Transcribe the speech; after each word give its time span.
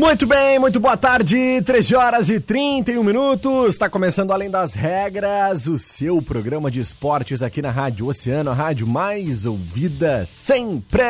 Muito 0.00 0.26
bem, 0.26 0.58
muito 0.58 0.80
boa 0.80 0.96
tarde, 0.96 1.60
13 1.60 1.94
horas 1.94 2.30
e 2.30 2.40
31 2.40 3.04
minutos. 3.04 3.74
Está 3.74 3.86
começando 3.86 4.30
Além 4.30 4.50
das 4.50 4.72
Regras, 4.72 5.66
o 5.66 5.76
seu 5.76 6.22
programa 6.22 6.70
de 6.70 6.80
esportes 6.80 7.42
aqui 7.42 7.60
na 7.60 7.70
Rádio 7.70 8.06
Oceano, 8.06 8.50
a 8.50 8.54
rádio 8.54 8.86
mais 8.86 9.44
ouvida 9.44 10.24
sempre. 10.24 11.02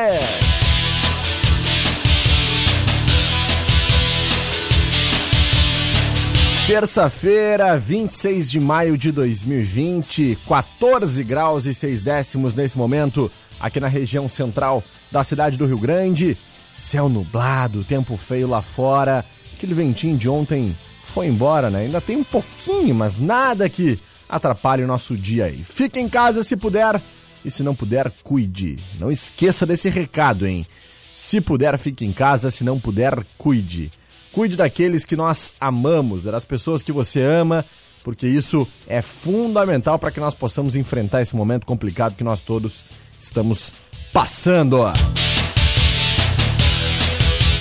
Terça-feira, 6.67 7.79
26 7.79 8.51
de 8.51 8.59
maio 8.59 8.99
de 8.99 9.13
2020, 9.13 10.37
14 10.49 11.23
graus 11.23 11.65
e 11.65 11.73
6 11.73 12.03
décimos 12.03 12.57
nesse 12.57 12.77
momento, 12.77 13.31
aqui 13.61 13.79
na 13.79 13.89
região 13.89 14.29
central 14.29 14.83
da 15.13 15.23
cidade 15.23 15.57
do 15.57 15.65
Rio 15.65 15.79
Grande. 15.79 16.37
Céu 16.73 17.09
nublado, 17.09 17.85
tempo 17.85 18.17
feio 18.17 18.49
lá 18.49 18.63
fora. 18.63 19.25
Aquele 19.55 19.75
ventinho 19.75 20.17
de 20.17 20.29
ontem 20.29 20.75
foi 21.05 21.27
embora, 21.27 21.69
né? 21.69 21.81
Ainda 21.81 22.01
tem 22.01 22.17
um 22.17 22.25
pouquinho, 22.25 22.95
mas 22.95 23.21
nada 23.21 23.69
que 23.69 23.99
atrapalhe 24.29 24.83
o 24.83 24.87
nosso 24.87 25.17
dia 25.17 25.47
aí. 25.47 25.63
Fique 25.65 25.99
em 25.99 26.09
casa 26.09 26.43
se 26.43 26.57
puder 26.57 27.01
e 27.45 27.51
se 27.51 27.63
não 27.63 27.75
puder, 27.75 28.13
cuide. 28.23 28.79
Não 28.99 29.11
esqueça 29.11 29.67
desse 29.67 29.89
recado, 29.89 30.47
hein? 30.47 30.67
Se 31.15 31.41
puder, 31.41 31.79
fique 31.79 32.05
em 32.05 32.13
casa, 32.13 32.51
se 32.51 32.65
não 32.65 32.79
puder, 32.79 33.27
cuide. 33.37 33.91
Cuide 34.33 34.57
daqueles 34.57 35.05
que 35.05 35.17
nós 35.17 35.53
amamos, 35.61 36.23
das 36.23 36.45
pessoas 36.45 36.83
que 36.83 36.93
você 36.93 37.21
ama, 37.21 37.65
porque 38.05 38.27
isso 38.27 38.67
é 38.87 39.03
fundamental 39.03 39.99
para 39.99 40.11
que 40.11 40.21
nós 40.21 40.35
possamos 40.35 40.77
enfrentar 40.77 41.21
esse 41.21 41.35
momento 41.35 41.67
complicado 41.67 42.17
que 42.17 42.25
nós 42.25 42.41
todos 42.41 42.85
estamos 43.19 43.73
passando. 44.13 44.79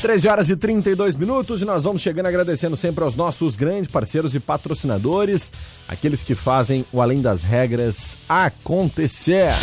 13 0.01 0.27
horas 0.29 0.49
e 0.49 0.55
32 0.55 1.17
minutos 1.17 1.61
e 1.61 1.65
nós 1.65 1.83
vamos 1.83 2.01
chegando 2.01 2.27
agradecendo 2.27 2.77
sempre 2.77 3.03
aos 3.03 3.15
nossos 3.15 3.55
grandes 3.55 3.91
parceiros 3.91 4.33
e 4.33 4.39
patrocinadores, 4.39 5.51
aqueles 5.87 6.23
que 6.23 6.33
fazem 6.35 6.85
o 6.93 7.01
Além 7.01 7.21
das 7.21 7.43
Regras 7.43 8.17
acontecer. 8.27 9.53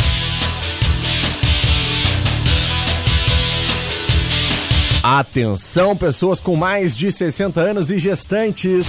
Atenção, 5.01 5.95
pessoas 5.95 6.39
com 6.39 6.55
mais 6.55 6.95
de 6.95 7.11
60 7.11 7.59
anos 7.59 7.89
e 7.89 7.97
gestantes. 7.97 8.87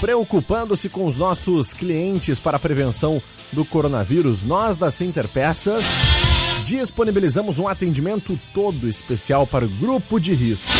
Preocupando-se 0.00 0.88
com 0.88 1.06
os 1.06 1.18
nossos 1.18 1.74
clientes 1.74 2.40
para 2.40 2.56
a 2.56 2.60
prevenção 2.60 3.20
do 3.52 3.64
coronavírus, 3.64 4.42
nós 4.42 4.76
da 4.76 4.90
Center 4.90 5.28
Peças 5.28 6.23
disponibilizamos 6.64 7.58
um 7.58 7.68
atendimento 7.68 8.40
todo 8.54 8.88
especial 8.88 9.46
para 9.46 9.66
o 9.66 9.68
grupo 9.68 10.18
de 10.18 10.32
risco. 10.32 10.72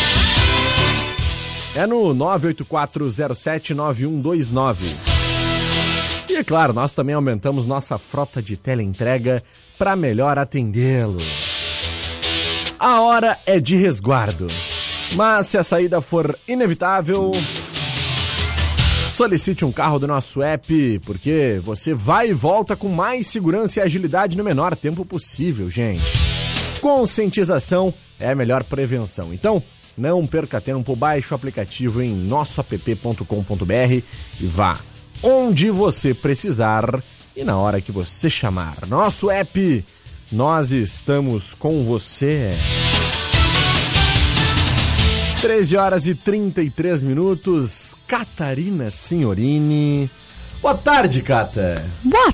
É 1.75 1.85
no 1.85 2.15
984079129. 2.15 4.77
E 6.27 6.37
é 6.37 6.43
claro, 6.43 6.73
nós 6.73 6.91
também 6.91 7.13
aumentamos 7.13 7.67
nossa 7.67 7.99
frota 7.99 8.41
de 8.41 8.57
teleentrega 8.57 9.43
para 9.77 9.95
melhor 9.95 10.39
atendê-lo. 10.39 11.21
A 12.79 13.01
hora 13.01 13.37
é 13.45 13.59
de 13.59 13.75
resguardo. 13.75 14.47
Mas 15.13 15.45
se 15.47 15.57
a 15.57 15.63
saída 15.63 15.99
for 16.01 16.37
inevitável, 16.47 17.31
solicite 19.15 19.63
um 19.63 19.71
carro 19.71 19.97
do 19.97 20.07
nosso 20.07 20.41
app, 20.41 20.99
porque 21.05 21.61
você 21.63 21.93
vai 21.93 22.29
e 22.29 22.33
volta 22.33 22.75
com 22.75 22.89
mais 22.89 23.27
segurança 23.27 23.79
e 23.79 23.83
agilidade 23.83 24.37
no 24.37 24.43
menor 24.43 24.75
tempo 24.75 25.05
possível, 25.05 25.69
gente. 25.69 26.13
Conscientização 26.81 27.93
é 28.19 28.31
a 28.31 28.35
melhor 28.35 28.63
prevenção. 28.65 29.33
Então, 29.33 29.63
não 29.97 30.27
perca 30.27 30.59
tempo, 30.59 30.95
baixe 30.95 31.33
o 31.33 31.35
aplicativo 31.35 32.01
em 32.01 32.13
nossoapp.com.br 32.13 34.03
e 34.39 34.45
vá 34.45 34.77
onde 35.23 35.71
você 35.71 36.13
precisar 36.13 37.01
e 37.35 37.43
na 37.43 37.57
hora 37.57 37.79
que 37.79 37.93
você 37.93 38.29
chamar. 38.29 38.85
Nosso 38.85 39.31
app, 39.31 39.85
nós 40.29 40.71
estamos 40.73 41.53
com 41.53 41.83
você. 41.85 42.51
13 45.45 45.77
horas 45.77 46.07
e 46.07 46.15
33 46.15 47.03
minutos. 47.03 47.95
Catarina 48.07 48.89
Signorini. 48.89 50.09
Boa 50.59 50.73
tarde, 50.73 51.21
Cata. 51.21 51.85
Boa 52.03 52.33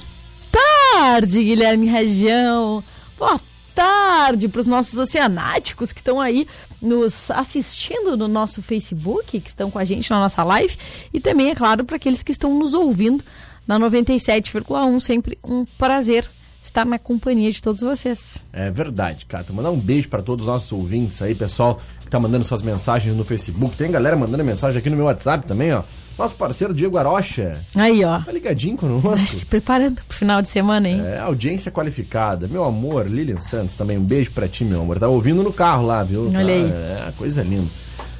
tarde, 0.50 1.44
Guilherme 1.44 1.88
Região. 1.88 2.82
Boa 3.20 3.38
tarde 3.76 4.48
para 4.48 4.62
os 4.62 4.66
nossos 4.66 4.98
oceanáticos 4.98 5.92
que 5.92 6.00
estão 6.00 6.22
aí 6.22 6.48
nos 6.82 7.30
assistindo 7.32 8.16
no 8.16 8.30
nosso 8.30 8.62
Facebook, 8.62 9.42
que 9.42 9.50
estão 9.50 9.70
com 9.70 9.78
a 9.78 9.84
gente 9.84 10.10
na 10.10 10.22
nossa 10.22 10.42
live, 10.46 10.78
e 11.14 11.20
também, 11.20 11.50
é 11.50 11.56
claro, 11.56 11.84
para 11.84 11.98
aqueles 11.98 12.24
que 12.24 12.32
estão 12.32 12.58
nos 12.58 12.74
ouvindo 12.74 13.26
na 13.68 13.78
97,1. 13.78 15.00
Sempre 15.02 15.38
um 15.44 15.66
prazer 15.78 16.26
estar 16.64 16.86
na 16.86 17.00
companhia 17.00 17.52
de 17.52 17.62
todos 17.62 17.82
vocês. 17.82 18.46
É 18.54 18.70
verdade, 18.70 19.26
Cata. 19.26 19.52
Mandar 19.52 19.72
um 19.72 19.80
beijo 19.80 20.10
para 20.10 20.22
todos 20.22 20.46
os 20.46 20.52
nossos 20.52 20.72
ouvintes 20.72 21.22
aí, 21.22 21.34
pessoal 21.34 21.80
que 22.02 22.10
tá 22.10 22.20
mandando 22.20 22.44
suas 22.46 22.62
mensagens 22.62 23.16
no 23.16 23.24
Facebook. 23.24 23.76
Tem 23.76 23.92
galera 23.92 24.16
mandando 24.16 24.44
mensagem 24.44 24.80
aqui 24.80 24.90
no 24.90 24.96
meu 24.96 25.06
WhatsApp 25.06 25.46
também, 25.46 25.74
ó. 25.74 25.84
Nosso 26.18 26.36
parceiro 26.36 26.74
Diego 26.74 26.98
Arocha. 26.98 27.66
Aí, 27.74 28.04
ó. 28.04 28.20
Tá 28.20 28.32
ligadinho 28.32 28.78
conosco. 28.78 29.28
Se 29.28 29.46
preparando 29.46 30.02
pro 30.08 30.16
final 30.16 30.42
de 30.42 30.50
semana, 30.50 30.88
hein? 30.88 31.02
É, 31.04 31.20
audiência 31.20 31.72
qualificada. 31.72 32.48
Meu 32.48 32.64
amor, 32.64 33.10
Lilian 33.10 33.40
Santos 33.40 33.76
também. 33.76 33.98
Um 33.98 34.04
beijo 34.04 34.32
pra 34.32 34.48
ti, 34.48 34.64
meu 34.64 34.82
amor. 34.82 35.00
Tá 35.00 35.08
ouvindo 35.08 35.42
no 35.42 35.52
carro 35.52 35.86
lá, 35.86 36.04
viu? 36.04 36.28
Olha 36.28 36.34
tá, 36.34 36.40
aí. 36.40 36.70
É, 36.70 37.14
coisa 37.18 37.42
linda. 37.42 37.72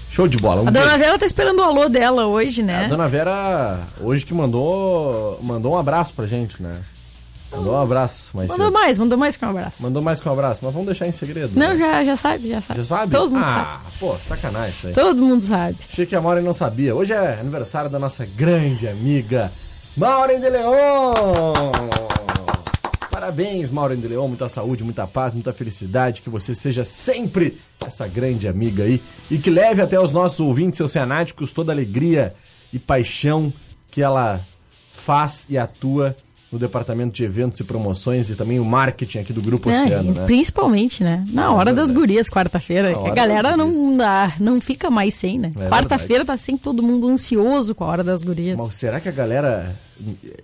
Show 0.10 0.28
de 0.28 0.38
bola. 0.38 0.62
Um 0.62 0.68
a 0.68 0.72
dona. 0.72 0.98
Vera 0.98 1.20
tá 1.20 1.26
esperando 1.26 1.60
o 1.60 1.64
alô 1.64 1.88
dela 1.88 2.26
hoje, 2.26 2.64
né? 2.64 2.86
A 2.86 2.88
dona 2.88 3.08
Vera, 3.08 3.82
hoje 4.02 4.26
que 4.26 4.34
mandou, 4.34 5.40
mandou 5.44 5.74
um 5.74 5.78
abraço 5.78 6.14
pra 6.14 6.26
gente, 6.26 6.62
né? 6.62 6.80
Mandou 7.52 7.74
um 7.74 7.82
abraço. 7.82 8.32
Mas 8.34 8.50
Mandou 8.50 8.72
mais, 8.72 8.98
mandou 8.98 9.18
mais 9.18 9.36
que 9.36 9.46
um 9.46 9.50
abraço. 9.50 9.84
Mandou 9.84 10.02
mais 10.02 10.20
que 10.20 10.30
um 10.30 10.32
abraço, 10.32 10.62
mas 10.64 10.72
vamos 10.72 10.86
deixar 10.86 11.08
em 11.08 11.12
segredo. 11.12 11.52
Não, 11.60 11.70
né? 11.74 11.78
já, 11.78 12.04
já 12.06 12.16
sabe, 12.16 12.48
já 12.48 12.62
sabe. 12.62 12.78
Já 12.80 12.86
sabe? 12.86 13.12
Todo 13.12 13.32
mundo 13.32 13.44
ah, 13.46 13.82
sabe. 13.84 13.98
pô, 14.00 14.16
sacanagem 14.18 14.70
isso 14.70 14.88
aí. 14.88 14.94
Todo 14.94 15.22
mundo 15.22 15.44
sabe. 15.44 15.78
Achei 15.92 16.06
que 16.06 16.16
a 16.16 16.22
Maureen 16.22 16.44
não 16.44 16.54
sabia. 16.54 16.96
Hoje 16.96 17.12
é 17.12 17.40
aniversário 17.40 17.90
da 17.90 18.00
nossa 18.00 18.26
grande 18.26 18.88
amiga 18.88 19.52
Maureen 19.98 20.40
de 20.40 20.50
Leon. 20.50 21.12
Parabéns, 23.12 23.70
Maureen 23.70 24.00
de 24.00 24.08
Leon. 24.08 24.30
Muita 24.30 24.48
saúde, 24.48 24.86
muita 24.86 25.06
paz, 25.06 25.34
muita 25.34 25.54
felicidade. 25.54 26.22
Que 26.22 26.30
você 26.30 26.56
seja 26.56 26.86
sempre 26.86 27.60
essa 27.86 28.08
grande 28.08 28.48
amiga 28.48 28.84
aí. 28.84 29.02
E 29.30 29.38
que 29.38 29.50
leve 29.50 29.82
até 29.82 30.00
os 30.00 30.14
nossos 30.14 30.40
ouvintes 30.40 30.80
oceanáticos 30.80 31.52
toda 31.52 31.74
a 31.74 31.76
alegria 31.76 32.34
e 32.72 32.80
paixão 32.80 33.52
que 33.92 34.02
ela 34.02 34.40
faz 34.90 35.46
e 35.50 35.58
atua 35.58 36.16
no 36.52 36.60
departamento 36.60 37.14
de 37.14 37.24
eventos 37.24 37.60
e 37.62 37.64
promoções 37.64 38.30
e 38.30 38.36
também 38.36 38.60
o 38.60 38.66
marketing 38.66 39.20
aqui 39.20 39.32
do 39.32 39.42
Grupo 39.42 39.70
É, 39.70 39.74
Oceano, 39.84 40.14
né? 40.14 40.26
Principalmente, 40.26 41.02
né? 41.04 41.26
Na 41.30 41.54
hora 41.54 41.74
das 41.74 41.88
verdade. 41.88 41.94
gurias, 42.08 42.30
quarta-feira. 42.30 42.90
A 43.08 43.12
galera 43.12 43.56
das 43.56 43.58
não, 43.58 43.98
não 44.40 44.60
fica 44.62 44.90
mais 44.92 45.14
sem, 45.14 45.40
né? 45.40 45.52
É 45.58 45.70
Quarta-feira 45.70 46.26
tá 46.26 46.38
sempre 46.38 46.62
todo 46.64 46.84
mundo 46.84 47.08
ansioso 47.08 47.74
com 47.74 47.86
a 47.86 47.88
hora 47.88 48.04
das 48.04 48.22
gurias. 48.22 48.60
Mas 48.60 48.76
será 48.76 49.00
que 49.00 49.08
a 49.08 49.14
galera 49.14 49.80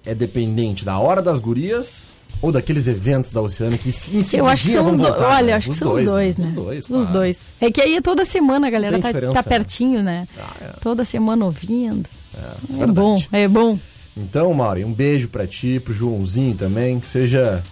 é 0.05 0.15
dependente 0.15 0.85
da 0.85 0.97
hora 0.97 1.21
das 1.21 1.39
gurias 1.39 2.11
ou 2.41 2.51
daqueles 2.51 2.87
eventos 2.87 3.31
da 3.31 3.41
Oceano 3.41 3.77
que 3.77 3.89
em 3.89 4.37
Eu 4.37 4.47
acho 4.47 4.63
que 4.65 4.69
são 4.71 4.89
os 4.89 4.97
dois. 4.97 5.11
Olha, 5.21 5.47
né? 5.47 5.53
acho 5.53 5.69
que 5.71 5.75
são 5.75 5.93
os 5.93 6.03
dois, 6.03 6.37
né? 6.37 6.45
Os 6.45 6.51
dois, 6.51 6.83
Os 6.83 6.87
claro. 6.87 7.13
dois. 7.13 7.53
É 7.59 7.69
que 7.71 7.81
aí 7.81 7.95
é 7.95 8.01
toda 8.01 8.23
semana 8.23 8.67
a 8.67 8.69
galera 8.69 8.99
tá, 8.99 9.11
tá 9.11 9.19
né? 9.19 9.43
pertinho, 9.43 10.01
né? 10.01 10.27
Ah, 10.39 10.53
é. 10.61 10.67
Toda 10.79 11.03
semana 11.03 11.43
ouvindo. 11.43 12.07
É, 12.33 12.75
verdade. 12.77 12.91
bom, 12.93 13.21
é 13.31 13.47
bom. 13.47 13.77
Então, 14.17 14.51
Mauri, 14.51 14.83
um 14.83 14.91
beijo 14.91 15.29
pra 15.29 15.45
ti, 15.45 15.79
pro 15.79 15.93
Joãozinho 15.93 16.55
também, 16.55 16.99
que 16.99 17.07
seja 17.07 17.63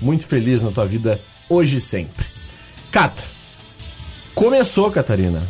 muito 0.00 0.26
feliz 0.26 0.60
na 0.60 0.72
tua 0.72 0.84
vida 0.84 1.20
hoje 1.48 1.76
e 1.76 1.80
sempre. 1.80 2.26
Cata, 2.90 3.22
começou, 4.34 4.90
Catarina, 4.90 5.46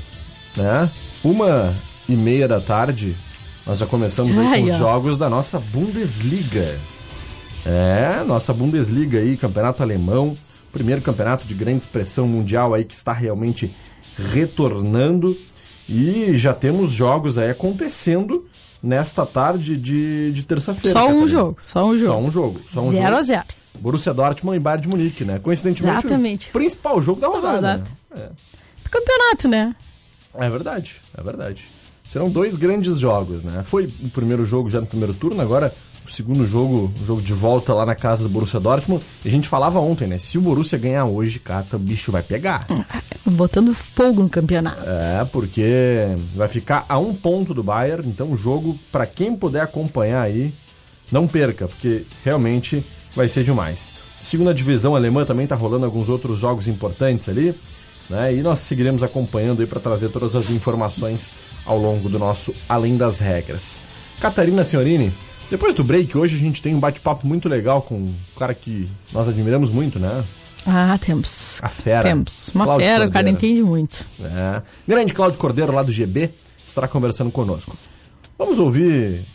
né? 0.55 0.91
Uma 1.25 1.75
e 2.07 2.15
meia 2.15 2.47
da 2.47 2.61
tarde, 2.61 3.17
nós 3.67 3.79
já 3.79 3.87
começamos 3.87 4.37
aí 4.37 4.61
com 4.61 4.71
os 4.71 4.77
jogos 4.77 5.17
da 5.17 5.31
nossa 5.31 5.59
Bundesliga. 5.59 6.79
É, 7.65 8.23
nossa 8.27 8.53
Bundesliga 8.53 9.21
aí, 9.21 9.39
campeonato 9.39 9.83
alemão, 9.83 10.37
primeiro 10.71 11.01
campeonato 11.01 11.47
de 11.47 11.55
grande 11.55 11.81
expressão 11.81 12.29
mundial 12.29 12.75
aí 12.75 12.85
que 12.85 12.95
está 12.95 13.13
realmente 13.13 13.75
retornando. 14.17 15.35
E 15.89 16.35
já 16.35 16.53
temos 16.53 16.93
jogos 16.93 17.39
aí 17.39 17.51
acontecendo 17.51 18.47
nesta 18.83 19.25
tarde 19.25 19.77
de, 19.77 20.33
de 20.33 20.43
terça-feira. 20.43 20.99
Só 20.99 21.09
um 21.09 21.29
jogo, 21.29 21.57
só 21.65 21.87
um 21.87 21.97
jogo. 21.97 22.07
Só 22.07 22.19
um 22.19 22.31
jogo. 22.31 22.61
Só 22.67 22.81
um 22.81 22.91
zero 22.91 23.07
jogo. 23.07 23.17
a 23.17 23.23
zero. 23.23 23.45
Borussia 23.79 24.13
Dortmund 24.13 24.57
e 24.57 24.61
Bayern 24.61 24.83
de 24.83 24.89
Munique, 24.89 25.25
né? 25.25 25.39
Coincidentemente, 25.39 26.07
Exatamente. 26.07 26.49
o 26.49 26.53
principal 26.53 27.01
jogo 27.01 27.21
da 27.21 27.29
rodada. 27.29 27.83
Né? 28.15 28.29
Campeonato, 28.91 29.49
né? 29.49 29.75
É. 30.35 30.47
é 30.47 30.51
verdade, 30.51 31.01
é 31.17 31.23
verdade. 31.23 31.71
Serão 32.07 32.31
dois 32.31 32.57
grandes 32.57 32.99
jogos, 32.99 33.43
né? 33.43 33.63
Foi 33.65 33.87
o 34.03 34.11
primeiro 34.11 34.45
jogo 34.45 34.69
já 34.69 34.81
no 34.81 34.87
primeiro 34.87 35.15
turno, 35.15 35.41
agora 35.41 35.75
o 36.05 36.11
segundo 36.11 36.45
jogo, 36.45 36.93
o 37.01 37.07
jogo 37.07 37.23
de 37.23 37.33
volta 37.33 37.73
lá 37.73 37.87
na 37.87 37.95
casa 37.95 38.25
do 38.25 38.29
Borussia 38.29 38.59
Dortmund. 38.59 39.05
E 39.25 39.29
a 39.29 39.31
gente 39.31 39.49
falava 39.49 39.79
ontem, 39.79 40.07
né? 40.07 40.19
Se 40.19 40.39
o 40.39 40.41
Borussia 40.41 40.79
ganhar 40.79 41.05
hoje, 41.05 41.39
cata, 41.39 41.77
o 41.77 41.79
bicho 41.79 42.11
vai 42.11 42.23
pegar. 42.23 42.67
Botando 43.25 43.75
fogo 43.75 44.23
no 44.23 44.29
campeonato. 44.29 44.83
É, 44.89 45.25
porque 45.27 46.17
vai 46.35 46.49
ficar 46.49 46.85
a 46.89 46.99
um 46.99 47.15
ponto 47.15 47.55
do 47.55 47.63
Bayern. 47.63 48.09
Então 48.09 48.33
o 48.33 48.37
jogo, 48.37 48.79
para 48.91 49.07
quem 49.07 49.37
puder 49.37 49.63
acompanhar 49.63 50.23
aí, 50.23 50.53
não 51.11 51.29
perca, 51.29 51.69
porque 51.69 52.05
realmente 52.25 52.85
vai 53.15 53.29
ser 53.29 53.45
demais. 53.45 53.93
Segunda 54.21 54.55
divisão 54.55 54.97
alemã 54.97 55.25
também 55.25 55.47
tá 55.47 55.55
rolando 55.55 55.85
alguns 55.85 56.09
outros 56.09 56.39
jogos 56.39 56.69
importantes 56.69 57.29
ali. 57.29 57.55
Né? 58.09 58.35
E 58.35 58.43
nós 58.43 58.61
seguiremos 58.61 59.03
acompanhando 59.03 59.61
aí 59.61 59.67
para 59.67 59.81
trazer 59.81 60.11
todas 60.11 60.35
as 60.35 60.51
informações 60.51 61.33
ao 61.65 61.79
longo 61.79 62.09
do 62.09 62.19
nosso 62.19 62.53
Além 62.69 62.97
das 62.97 63.19
Regras. 63.19 63.81
Catarina 64.21 64.65
Senhorini, 64.65 65.13
depois 65.53 65.75
do 65.75 65.85
break, 65.85 66.17
hoje 66.17 66.35
a 66.35 66.39
gente 66.39 66.63
tem 66.63 66.75
um 66.75 66.81
bate-papo 66.81 67.27
muito 67.27 67.47
legal 67.47 67.83
com 67.83 67.95
um 67.95 68.15
cara 68.39 68.55
que 68.55 68.89
nós 69.13 69.29
admiramos 69.29 69.71
muito, 69.71 69.99
né? 69.99 70.25
Ah, 70.65 70.97
temos. 70.99 71.61
A 71.63 71.69
fera. 71.69 72.03
Temos. 72.03 72.49
Uma 72.55 72.65
Cláudio 72.65 72.87
fera, 72.87 73.05
o 73.07 73.11
cara 73.11 73.25
Cordeiro. 73.27 73.37
entende 73.37 73.63
muito. 73.63 74.07
É. 74.19 74.63
Grande 74.89 75.13
Cláudio 75.13 75.39
Cordeiro, 75.39 75.71
lá 75.71 75.83
do 75.83 75.93
GB, 75.93 76.33
estará 76.67 76.89
conversando 76.89 77.31
conosco. 77.31 77.77
Vamos 78.39 78.59
ouvir 78.59 79.27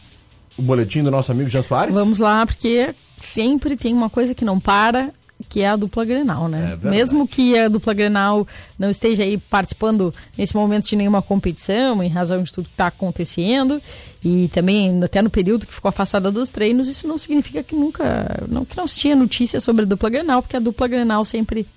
o 0.57 0.63
boletim 0.63 1.03
do 1.03 1.11
nosso 1.11 1.31
amigo 1.31 1.49
Jean 1.51 1.61
Soares? 1.61 1.93
Vamos 1.93 2.17
lá, 2.17 2.47
porque 2.47 2.95
sempre 3.19 3.77
tem 3.77 3.93
uma 3.93 4.09
coisa 4.09 4.33
que 4.33 4.43
não 4.43 4.59
para, 4.59 5.11
que 5.47 5.61
é 5.61 5.69
a 5.69 5.75
dupla 5.75 6.03
Grenal, 6.03 6.47
né? 6.47 6.77
É. 6.83 6.89
Mesmo 6.89 7.27
que 7.27 7.57
a 7.57 7.67
dupla 7.67 7.93
Grenal 7.93 8.47
não 8.77 8.89
esteja 8.89 9.23
aí 9.23 9.37
participando 9.37 10.13
nesse 10.37 10.55
momento 10.55 10.87
de 10.87 10.95
nenhuma 10.95 11.21
competição, 11.21 12.01
em 12.01 12.09
razão 12.09 12.41
de 12.41 12.51
tudo 12.51 12.65
que 12.65 12.73
está 12.73 12.87
acontecendo, 12.87 13.81
e 14.23 14.47
também 14.49 15.03
até 15.03 15.21
no 15.21 15.29
período 15.29 15.65
que 15.65 15.73
ficou 15.73 15.89
afastada 15.89 16.31
dos 16.31 16.49
treinos, 16.49 16.87
isso 16.87 17.07
não 17.07 17.17
significa 17.17 17.61
que 17.61 17.75
nunca, 17.75 18.45
não, 18.47 18.65
que 18.65 18.75
não 18.75 18.87
se 18.87 18.97
tinha 18.97 19.15
notícia 19.15 19.61
sobre 19.61 19.83
a 19.83 19.87
dupla 19.87 20.09
Grenal, 20.09 20.41
porque 20.41 20.57
a 20.57 20.59
dupla 20.59 20.87
Grenal 20.87 21.23
sempre 21.23 21.67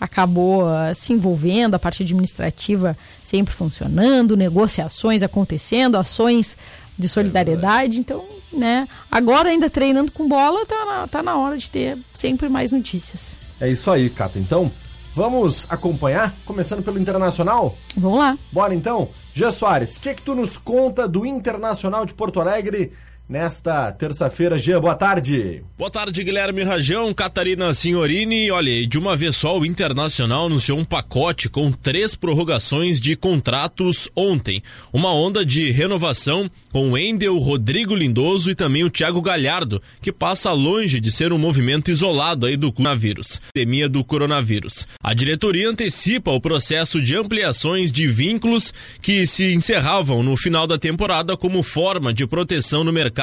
acabou 0.00 0.66
ah, 0.66 0.94
se 0.94 1.12
envolvendo, 1.12 1.74
a 1.74 1.78
parte 1.78 2.02
administrativa 2.02 2.96
sempre 3.24 3.52
funcionando, 3.52 4.36
negociações 4.36 5.22
acontecendo, 5.22 5.96
ações 5.96 6.56
de 6.96 7.08
solidariedade, 7.08 7.98
então, 7.98 8.24
né, 8.52 8.88
agora 9.10 9.48
ainda 9.48 9.68
treinando 9.70 10.12
com 10.12 10.28
bola, 10.28 10.64
tá 10.66 10.84
na, 10.84 11.08
tá 11.08 11.22
na 11.22 11.36
hora 11.36 11.56
de 11.56 11.70
ter 11.70 11.98
sempre 12.12 12.48
mais 12.48 12.72
notícias. 12.72 13.36
É 13.60 13.68
isso 13.68 13.90
aí, 13.90 14.08
Cata. 14.08 14.38
Então, 14.38 14.70
vamos 15.14 15.66
acompanhar, 15.68 16.34
começando 16.44 16.82
pelo 16.82 16.98
Internacional? 16.98 17.76
Vamos 17.96 18.18
lá. 18.18 18.38
Bora 18.52 18.74
então? 18.74 19.08
Jean 19.34 19.50
Soares, 19.50 19.96
o 19.96 20.00
que, 20.00 20.14
que 20.14 20.22
tu 20.22 20.34
nos 20.34 20.56
conta 20.56 21.06
do 21.06 21.24
Internacional 21.24 22.04
de 22.04 22.14
Porto 22.14 22.40
Alegre 22.40 22.92
nesta 23.28 23.92
terça-feira? 23.92 24.56
Jean, 24.56 24.80
boa 24.80 24.94
tarde. 24.94 25.62
Boa 25.76 25.90
tarde, 25.90 26.24
Guilherme 26.24 26.62
Rajão, 26.62 27.12
Catarina 27.12 27.74
Signorini. 27.74 28.50
Olha, 28.50 28.86
de 28.86 28.98
uma 28.98 29.16
vez 29.16 29.36
só, 29.36 29.58
o 29.58 29.66
Internacional 29.66 30.46
anunciou 30.46 30.78
um 30.78 30.84
pacote 30.84 31.48
com 31.48 31.70
três 31.70 32.14
prorrogações 32.14 32.98
de 32.98 33.14
contratos 33.14 34.08
ontem. 34.16 34.62
Uma 34.92 35.12
onda 35.12 35.44
de 35.44 35.70
renovação 35.70 36.50
com 36.72 36.92
o 36.92 36.98
Endel, 36.98 37.36
Rodrigo 37.36 37.94
Lindoso 37.94 38.50
e 38.50 38.54
também 38.54 38.82
o 38.82 38.90
Thiago 38.90 39.20
Galhardo, 39.20 39.82
que 40.00 40.10
passa 40.10 40.50
longe 40.52 40.98
de 40.98 41.12
ser 41.12 41.32
um 41.32 41.38
movimento 41.38 41.90
isolado 41.90 42.46
aí 42.46 42.56
do 42.56 42.72
coronavírus, 42.72 43.42
pandemia 43.54 43.88
do 43.88 44.02
coronavírus. 44.02 44.88
A 45.02 45.12
diretoria 45.12 45.68
antecipa 45.68 46.30
o 46.30 46.40
processo 46.40 47.00
de 47.02 47.14
ampliações 47.16 47.92
de 47.92 48.06
vínculos 48.06 48.72
que 49.02 49.26
se 49.26 49.52
encerravam 49.52 50.22
no 50.22 50.36
final 50.36 50.66
da 50.66 50.78
temporada 50.78 51.36
como 51.36 51.62
forma 51.62 52.12
de 52.12 52.26
proteção 52.26 52.82
no 52.82 52.92
mercado 52.92 53.17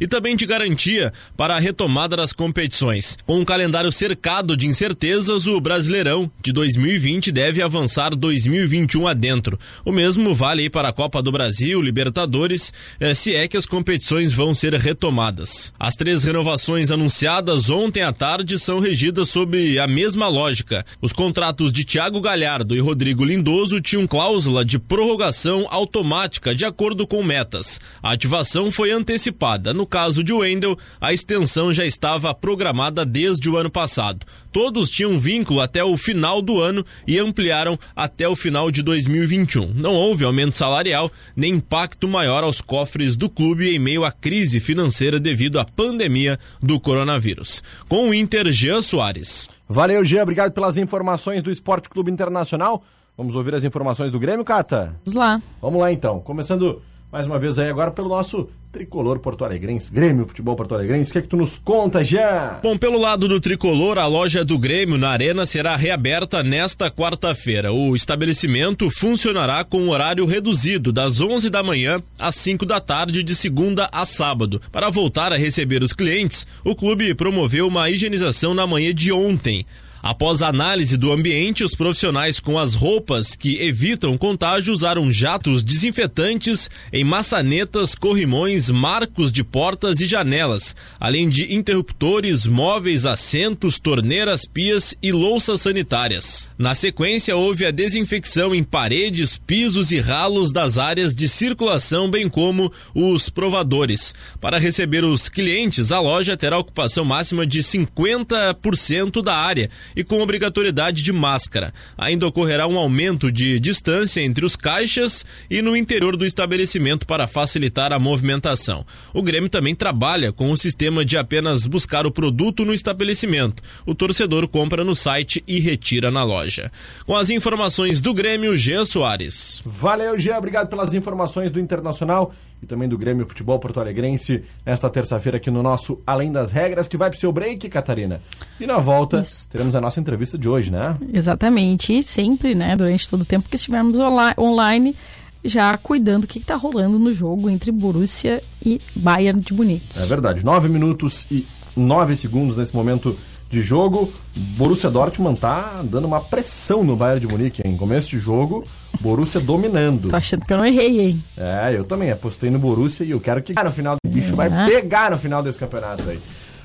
e 0.00 0.06
também 0.06 0.36
de 0.36 0.46
garantia 0.46 1.12
para 1.36 1.56
a 1.56 1.58
retomada 1.58 2.16
das 2.16 2.32
competições. 2.32 3.16
Com 3.24 3.38
um 3.38 3.44
calendário 3.44 3.92
cercado 3.92 4.56
de 4.56 4.66
incertezas, 4.66 5.46
o 5.46 5.60
Brasileirão 5.60 6.30
de 6.42 6.52
2020 6.52 7.30
deve 7.30 7.62
avançar 7.62 8.14
2021 8.14 9.06
adentro. 9.06 9.58
O 9.84 9.92
mesmo 9.92 10.34
vale 10.34 10.68
para 10.68 10.88
a 10.88 10.92
Copa 10.92 11.22
do 11.22 11.30
Brasil, 11.30 11.80
Libertadores, 11.80 12.72
eh, 12.98 13.14
se 13.14 13.34
é 13.34 13.46
que 13.46 13.56
as 13.56 13.66
competições 13.66 14.32
vão 14.32 14.52
ser 14.54 14.74
retomadas. 14.74 15.72
As 15.78 15.94
três 15.94 16.24
renovações 16.24 16.90
anunciadas 16.90 17.70
ontem 17.70 18.02
à 18.02 18.12
tarde 18.12 18.58
são 18.58 18.80
regidas 18.80 19.28
sob 19.28 19.78
a 19.78 19.86
mesma 19.86 20.28
lógica. 20.28 20.84
Os 21.00 21.12
contratos 21.12 21.72
de 21.72 21.84
Thiago 21.84 22.20
Galhardo 22.20 22.74
e 22.74 22.80
Rodrigo 22.80 23.24
Lindoso 23.24 23.80
tinham 23.80 24.06
cláusula 24.06 24.64
de 24.64 24.78
prorrogação 24.78 25.66
automática 25.70 26.54
de 26.54 26.64
acordo 26.64 27.06
com 27.06 27.22
metas. 27.22 27.80
A 28.02 28.12
ativação 28.12 28.70
foi 28.70 28.90
antecipada. 28.90 29.27
No 29.74 29.86
caso 29.86 30.22
de 30.22 30.32
Wendel, 30.32 30.76
a 31.00 31.12
extensão 31.12 31.72
já 31.72 31.84
estava 31.84 32.34
programada 32.34 33.04
desde 33.04 33.48
o 33.48 33.56
ano 33.56 33.70
passado. 33.70 34.26
Todos 34.52 34.90
tinham 34.90 35.18
vínculo 35.18 35.60
até 35.60 35.82
o 35.84 35.96
final 35.96 36.40
do 36.40 36.60
ano 36.60 36.84
e 37.06 37.18
ampliaram 37.18 37.78
até 37.94 38.28
o 38.28 38.36
final 38.36 38.70
de 38.70 38.82
2021. 38.82 39.72
Não 39.74 39.94
houve 39.94 40.24
aumento 40.24 40.56
salarial 40.56 41.10
nem 41.36 41.54
impacto 41.54 42.08
maior 42.08 42.44
aos 42.44 42.60
cofres 42.60 43.16
do 43.16 43.28
clube 43.28 43.74
em 43.74 43.78
meio 43.78 44.04
à 44.04 44.12
crise 44.12 44.60
financeira 44.60 45.18
devido 45.20 45.58
à 45.58 45.64
pandemia 45.64 46.38
do 46.62 46.80
coronavírus. 46.80 47.62
Com 47.88 48.10
o 48.10 48.14
Inter, 48.14 48.50
Jean 48.50 48.82
Soares. 48.82 49.48
Valeu, 49.68 50.04
Jean. 50.04 50.22
Obrigado 50.22 50.52
pelas 50.52 50.76
informações 50.76 51.42
do 51.42 51.50
Esporte 51.50 51.88
Clube 51.88 52.10
Internacional. 52.10 52.82
Vamos 53.16 53.34
ouvir 53.34 53.54
as 53.54 53.64
informações 53.64 54.12
do 54.12 54.18
Grêmio, 54.18 54.44
Cata? 54.44 54.94
Vamos 55.04 55.18
lá. 55.18 55.42
Vamos 55.60 55.80
lá 55.80 55.92
então. 55.92 56.20
Começando 56.20 56.80
mais 57.10 57.24
uma 57.26 57.38
vez 57.38 57.58
aí 57.58 57.70
agora 57.70 57.90
pelo 57.90 58.08
nosso 58.08 58.48
tricolor 58.70 59.18
porto-alegrense, 59.18 59.90
Grêmio 59.90 60.26
Futebol 60.26 60.54
Porto-Alegrense. 60.54 61.10
O 61.10 61.12
que 61.12 61.18
é 61.18 61.22
que 61.22 61.28
tu 61.28 61.38
nos 61.38 61.56
conta, 61.56 62.04
Jean? 62.04 62.60
Bom, 62.62 62.76
pelo 62.76 62.98
lado 62.98 63.26
do 63.26 63.40
tricolor, 63.40 63.96
a 63.98 64.06
loja 64.06 64.44
do 64.44 64.58
Grêmio 64.58 64.98
na 64.98 65.08
Arena 65.08 65.46
será 65.46 65.74
reaberta 65.74 66.42
nesta 66.42 66.90
quarta-feira. 66.90 67.72
O 67.72 67.96
estabelecimento 67.96 68.90
funcionará 68.90 69.64
com 69.64 69.88
horário 69.88 70.26
reduzido, 70.26 70.92
das 70.92 71.18
11 71.18 71.48
da 71.48 71.62
manhã 71.62 72.02
às 72.18 72.36
5 72.36 72.66
da 72.66 72.78
tarde, 72.78 73.22
de 73.22 73.34
segunda 73.34 73.88
a 73.90 74.04
sábado. 74.04 74.60
Para 74.70 74.90
voltar 74.90 75.32
a 75.32 75.36
receber 75.36 75.82
os 75.82 75.94
clientes, 75.94 76.46
o 76.62 76.76
clube 76.76 77.14
promoveu 77.14 77.66
uma 77.66 77.88
higienização 77.88 78.52
na 78.52 78.66
manhã 78.66 78.92
de 78.92 79.10
ontem. 79.10 79.64
Após 80.02 80.42
análise 80.42 80.96
do 80.96 81.12
ambiente, 81.12 81.64
os 81.64 81.74
profissionais 81.74 82.38
com 82.38 82.58
as 82.58 82.74
roupas 82.74 83.34
que 83.34 83.60
evitam 83.60 84.16
contágio 84.16 84.72
usaram 84.72 85.12
jatos 85.12 85.64
desinfetantes 85.64 86.70
em 86.92 87.02
maçanetas, 87.02 87.94
corrimões, 87.94 88.70
marcos 88.70 89.32
de 89.32 89.42
portas 89.42 90.00
e 90.00 90.06
janelas, 90.06 90.76
além 91.00 91.28
de 91.28 91.52
interruptores, 91.52 92.46
móveis, 92.46 93.04
assentos, 93.04 93.78
torneiras, 93.78 94.44
pias 94.44 94.94
e 95.02 95.10
louças 95.10 95.62
sanitárias. 95.62 96.48
Na 96.56 96.74
sequência, 96.74 97.36
houve 97.36 97.66
a 97.66 97.70
desinfecção 97.70 98.54
em 98.54 98.62
paredes, 98.62 99.36
pisos 99.36 99.90
e 99.90 99.98
ralos 99.98 100.52
das 100.52 100.78
áreas 100.78 101.14
de 101.14 101.28
circulação, 101.28 102.08
bem 102.08 102.28
como 102.28 102.72
os 102.94 103.28
provadores. 103.28 104.14
Para 104.40 104.58
receber 104.58 105.04
os 105.04 105.28
clientes, 105.28 105.90
a 105.90 105.98
loja 105.98 106.36
terá 106.36 106.56
ocupação 106.58 107.04
máxima 107.04 107.44
de 107.44 107.60
50% 107.60 109.22
da 109.22 109.36
área 109.36 109.68
e 109.98 110.04
com 110.04 110.22
obrigatoriedade 110.22 111.02
de 111.02 111.12
máscara. 111.12 111.74
Ainda 111.96 112.24
ocorrerá 112.24 112.68
um 112.68 112.78
aumento 112.78 113.32
de 113.32 113.58
distância 113.58 114.20
entre 114.20 114.46
os 114.46 114.54
caixas 114.54 115.26
e 115.50 115.60
no 115.60 115.76
interior 115.76 116.16
do 116.16 116.24
estabelecimento 116.24 117.04
para 117.04 117.26
facilitar 117.26 117.92
a 117.92 117.98
movimentação. 117.98 118.86
O 119.12 119.20
Grêmio 119.20 119.50
também 119.50 119.74
trabalha 119.74 120.32
com 120.32 120.52
o 120.52 120.56
sistema 120.56 121.04
de 121.04 121.16
apenas 121.16 121.66
buscar 121.66 122.06
o 122.06 122.12
produto 122.12 122.64
no 122.64 122.72
estabelecimento. 122.72 123.60
O 123.84 123.92
torcedor 123.92 124.46
compra 124.46 124.84
no 124.84 124.94
site 124.94 125.42
e 125.48 125.58
retira 125.58 126.12
na 126.12 126.22
loja. 126.22 126.70
Com 127.04 127.16
as 127.16 127.28
informações 127.28 128.00
do 128.00 128.14
Grêmio, 128.14 128.56
Jean 128.56 128.84
Soares. 128.84 129.60
Valeu, 129.66 130.16
Jean. 130.16 130.38
Obrigado 130.38 130.68
pelas 130.68 130.94
informações 130.94 131.50
do 131.50 131.58
Internacional. 131.58 132.32
E 132.62 132.66
também 132.66 132.88
do 132.88 132.98
Grêmio 132.98 133.26
Futebol 133.26 133.58
Porto 133.58 133.80
Alegrense 133.80 134.42
nesta 134.64 134.90
terça-feira 134.90 135.38
aqui 135.38 135.50
no 135.50 135.62
nosso 135.62 136.00
Além 136.06 136.32
das 136.32 136.50
Regras, 136.50 136.88
que 136.88 136.96
vai 136.96 137.10
pro 137.10 137.18
seu 137.18 137.32
break, 137.32 137.68
Catarina. 137.68 138.20
E 138.58 138.66
na 138.66 138.78
volta 138.78 139.20
Isso. 139.20 139.48
teremos 139.48 139.76
a 139.76 139.80
nossa 139.80 140.00
entrevista 140.00 140.36
de 140.36 140.48
hoje, 140.48 140.70
né? 140.70 140.96
Exatamente, 141.12 141.96
e 141.96 142.02
sempre, 142.02 142.54
né, 142.54 142.76
durante 142.76 143.08
todo 143.08 143.22
o 143.22 143.26
tempo 143.26 143.48
que 143.48 143.56
estivermos 143.56 143.98
online, 144.38 144.96
já 145.44 145.76
cuidando 145.76 146.22
do 146.22 146.26
que 146.26 146.38
está 146.38 146.56
rolando 146.56 146.98
no 146.98 147.12
jogo 147.12 147.48
entre 147.48 147.70
Borussia 147.70 148.42
e 148.64 148.80
Bayern 148.94 149.40
de 149.40 149.54
Munique. 149.54 149.98
É 149.98 150.06
verdade, 150.06 150.44
nove 150.44 150.68
minutos 150.68 151.26
e 151.30 151.46
nove 151.76 152.16
segundos 152.16 152.56
nesse 152.56 152.74
momento 152.74 153.16
de 153.48 153.62
jogo. 153.62 154.12
Borussia 154.36 154.90
Dortmund 154.90 155.40
tá 155.40 155.80
dando 155.84 156.06
uma 156.06 156.20
pressão 156.20 156.84
no 156.84 156.96
Bayern 156.96 157.20
de 157.20 157.26
Munique, 157.26 157.62
em 157.64 157.76
começo 157.76 158.10
de 158.10 158.18
jogo, 158.18 158.64
Borussia 159.00 159.40
dominando. 159.40 160.08
Tô 160.08 160.16
achando 160.16 160.44
que 160.44 160.52
eu 160.52 160.58
não 160.58 160.66
errei, 160.66 161.00
hein? 161.00 161.24
É, 161.36 161.74
eu 161.74 161.84
também 161.84 162.10
apostei 162.10 162.50
no 162.50 162.58
Borussia 162.58 163.04
e 163.04 163.10
eu 163.10 163.20
quero 163.20 163.42
que 163.42 163.52
no 163.52 163.70
final 163.70 163.96
do 163.96 164.10
bicho 164.10 164.32
é. 164.32 164.36
vai 164.36 164.66
pegar 164.66 165.10
no 165.10 165.18
final 165.18 165.42
desse 165.42 165.58
campeonato 165.58 166.08
aí. 166.08 166.20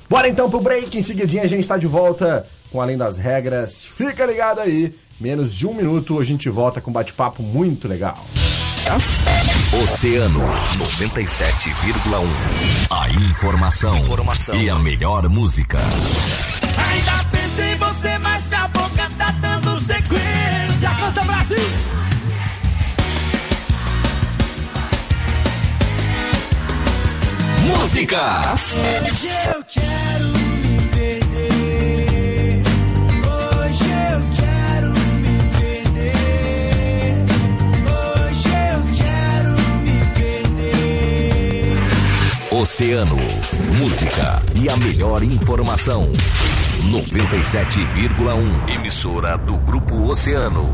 Bora 0.08 0.28
então 0.28 0.50
pro 0.50 0.60
break, 0.60 0.96
em 0.96 1.02
seguidinha 1.02 1.42
a 1.42 1.46
gente 1.46 1.66
tá 1.66 1.76
de 1.76 1.86
volta 1.86 2.46
com 2.70 2.80
Além 2.80 2.96
das 2.96 3.16
Regras. 3.16 3.84
Fica 3.84 4.26
ligado 4.26 4.60
aí, 4.60 4.94
menos 5.18 5.54
de 5.54 5.66
um 5.66 5.74
minuto 5.74 6.20
a 6.20 6.24
gente 6.24 6.48
volta 6.50 6.80
com 6.80 6.90
um 6.90 6.94
bate-papo 6.94 7.42
muito 7.42 7.88
legal. 7.88 8.18
Oceano 9.82 10.40
97,1. 10.76 12.26
A 12.90 13.08
informação, 13.10 13.96
informação, 13.96 14.54
e 14.54 14.68
a 14.68 14.78
melhor 14.78 15.26
música. 15.30 15.78
Ainda 16.78 17.24
pensei 17.30 17.72
em 17.72 17.76
você, 17.76 18.18
mas 18.18 18.48
minha 18.48 18.68
boca 18.68 19.10
tá 19.16 19.30
dando 19.40 19.76
sequência. 19.76 20.90
Canta 20.98 21.22
Brasil! 21.24 21.58
Música! 27.66 28.42
Hoje 28.52 29.28
eu 29.54 29.64
quero 29.64 30.28
me 30.62 30.88
perder. 30.92 32.62
Hoje 33.24 33.84
eu 34.10 34.20
quero 34.36 34.90
me 35.20 35.38
perder. 35.58 37.14
Hoje 37.86 38.52
eu 38.72 38.80
quero 38.96 39.52
me 39.82 39.98
perder. 40.14 41.78
Oceano, 42.50 43.18
música 43.78 44.42
e 44.54 44.68
a 44.68 44.76
melhor 44.76 45.22
informação. 45.22 46.10
97,1. 46.90 48.68
Emissora 48.74 49.36
do 49.38 49.56
Grupo 49.58 49.94
Oceano. 50.10 50.68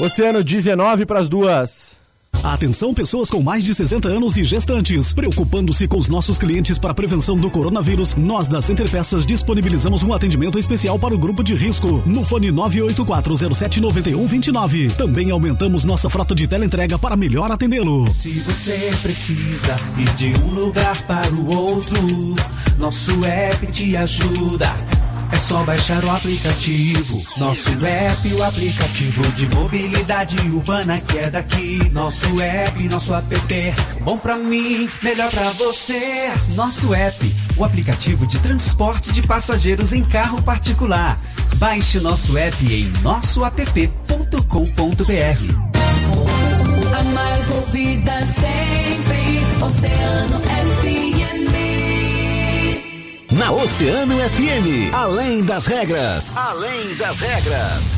Oceano 0.00 0.42
19 0.42 1.04
para 1.06 1.20
as 1.20 1.28
duas. 1.28 2.03
Atenção 2.44 2.92
pessoas 2.92 3.30
com 3.30 3.42
mais 3.42 3.64
de 3.64 3.74
60 3.74 4.06
anos 4.06 4.36
e 4.36 4.44
gestantes. 4.44 5.14
Preocupando-se 5.14 5.88
com 5.88 5.96
os 5.96 6.08
nossos 6.08 6.38
clientes 6.38 6.78
para 6.78 6.90
a 6.90 6.94
prevenção 6.94 7.38
do 7.38 7.50
coronavírus, 7.50 8.14
nós 8.16 8.46
da 8.46 8.60
Center 8.60 8.84
disponibilizamos 9.26 10.02
um 10.02 10.12
atendimento 10.12 10.58
especial 10.58 10.98
para 10.98 11.14
o 11.14 11.18
grupo 11.18 11.42
de 11.42 11.54
risco 11.54 12.02
no 12.04 12.22
fone 12.22 12.52
984079129. 12.52 14.94
Também 14.94 15.30
aumentamos 15.30 15.84
nossa 15.84 16.10
frota 16.10 16.34
de 16.34 16.46
teleentrega 16.46 16.98
para 16.98 17.16
melhor 17.16 17.50
atendê-lo. 17.50 18.06
Se 18.10 18.40
você 18.40 18.94
precisa 19.00 19.74
ir 19.96 20.14
de 20.16 20.34
um 20.44 20.50
lugar 20.50 21.00
para 21.06 21.32
o 21.32 21.50
outro, 21.50 21.96
nosso 22.76 23.24
app 23.24 23.66
te 23.68 23.96
ajuda. 23.96 24.70
É 25.34 25.36
só 25.36 25.64
baixar 25.64 26.04
o 26.04 26.10
aplicativo. 26.10 27.20
Nosso 27.38 27.70
app, 27.84 28.34
o 28.34 28.44
aplicativo 28.44 29.32
de 29.32 29.48
mobilidade 29.48 30.36
urbana 30.48 31.00
que 31.00 31.18
é 31.18 31.28
daqui. 31.28 31.90
Nosso 31.90 32.40
app, 32.40 32.88
nosso 32.88 33.12
app, 33.12 33.74
bom 34.02 34.16
pra 34.16 34.38
mim, 34.38 34.88
melhor 35.02 35.32
pra 35.32 35.50
você. 35.50 36.32
Nosso 36.54 36.94
app, 36.94 37.36
o 37.56 37.64
aplicativo 37.64 38.28
de 38.28 38.38
transporte 38.38 39.10
de 39.12 39.22
passageiros 39.22 39.92
em 39.92 40.04
carro 40.04 40.40
particular. 40.40 41.18
Baixe 41.56 41.98
nosso 41.98 42.38
app 42.38 42.72
em 42.72 42.86
nossoapp.com.br. 43.02 44.38
A 46.96 47.02
mais 47.02 47.50
ouvida 47.50 48.24
sempre, 48.24 49.42
Oceano 49.60 50.40
FM. 50.40 51.03
Na 53.44 53.52
Oceano 53.52 54.16
FM, 54.16 54.94
além 54.94 55.44
das 55.44 55.66
regras, 55.66 56.34
além 56.34 56.94
das 56.94 57.20
regras. 57.20 57.96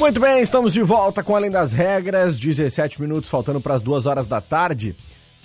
Muito 0.00 0.20
bem, 0.20 0.42
estamos 0.42 0.72
de 0.72 0.82
volta 0.82 1.22
com 1.22 1.36
Além 1.36 1.48
das 1.48 1.72
Regras, 1.72 2.40
17 2.40 3.00
minutos 3.00 3.30
faltando 3.30 3.60
para 3.60 3.74
as 3.74 3.80
duas 3.80 4.06
horas 4.06 4.26
da 4.26 4.40
tarde 4.40 4.96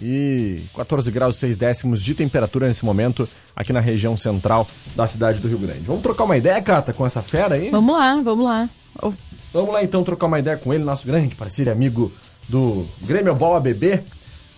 e 0.02 0.64
14 0.76 1.10
graus 1.12 1.38
6 1.38 1.58
décimos 1.58 2.02
de 2.04 2.14
temperatura 2.14 2.68
nesse 2.68 2.86
momento 2.86 3.28
aqui 3.56 3.74
na 3.74 3.80
região 3.80 4.16
central 4.16 4.68
da 4.96 5.08
cidade 5.08 5.40
do 5.40 5.48
Rio 5.48 5.60
Grande. 5.60 5.82
Vamos 5.82 6.04
trocar 6.04 6.26
uma 6.26 6.38
ideia, 6.38 6.62
Cata, 6.62 6.94
com 6.94 7.06
essa 7.06 7.22
fera 7.22 7.56
aí? 7.56 7.70
Vamos 7.70 7.96
lá, 7.96 8.22
vamos 8.22 8.46
lá. 8.46 8.70
Oh. 9.02 9.12
Vamos 9.54 9.74
lá 9.74 9.84
então 9.84 10.04
trocar 10.04 10.28
uma 10.28 10.40
ideia 10.40 10.58
com 10.58 10.74
ele, 10.74 10.84
nosso 10.84 11.08
grande 11.08 11.36
parceiro 11.36 11.72
e 11.72 11.74
amigo 11.74 12.12
do 12.48 12.86
Grêmio 13.02 13.34
Ball 13.34 13.56
ABB, 13.56 14.04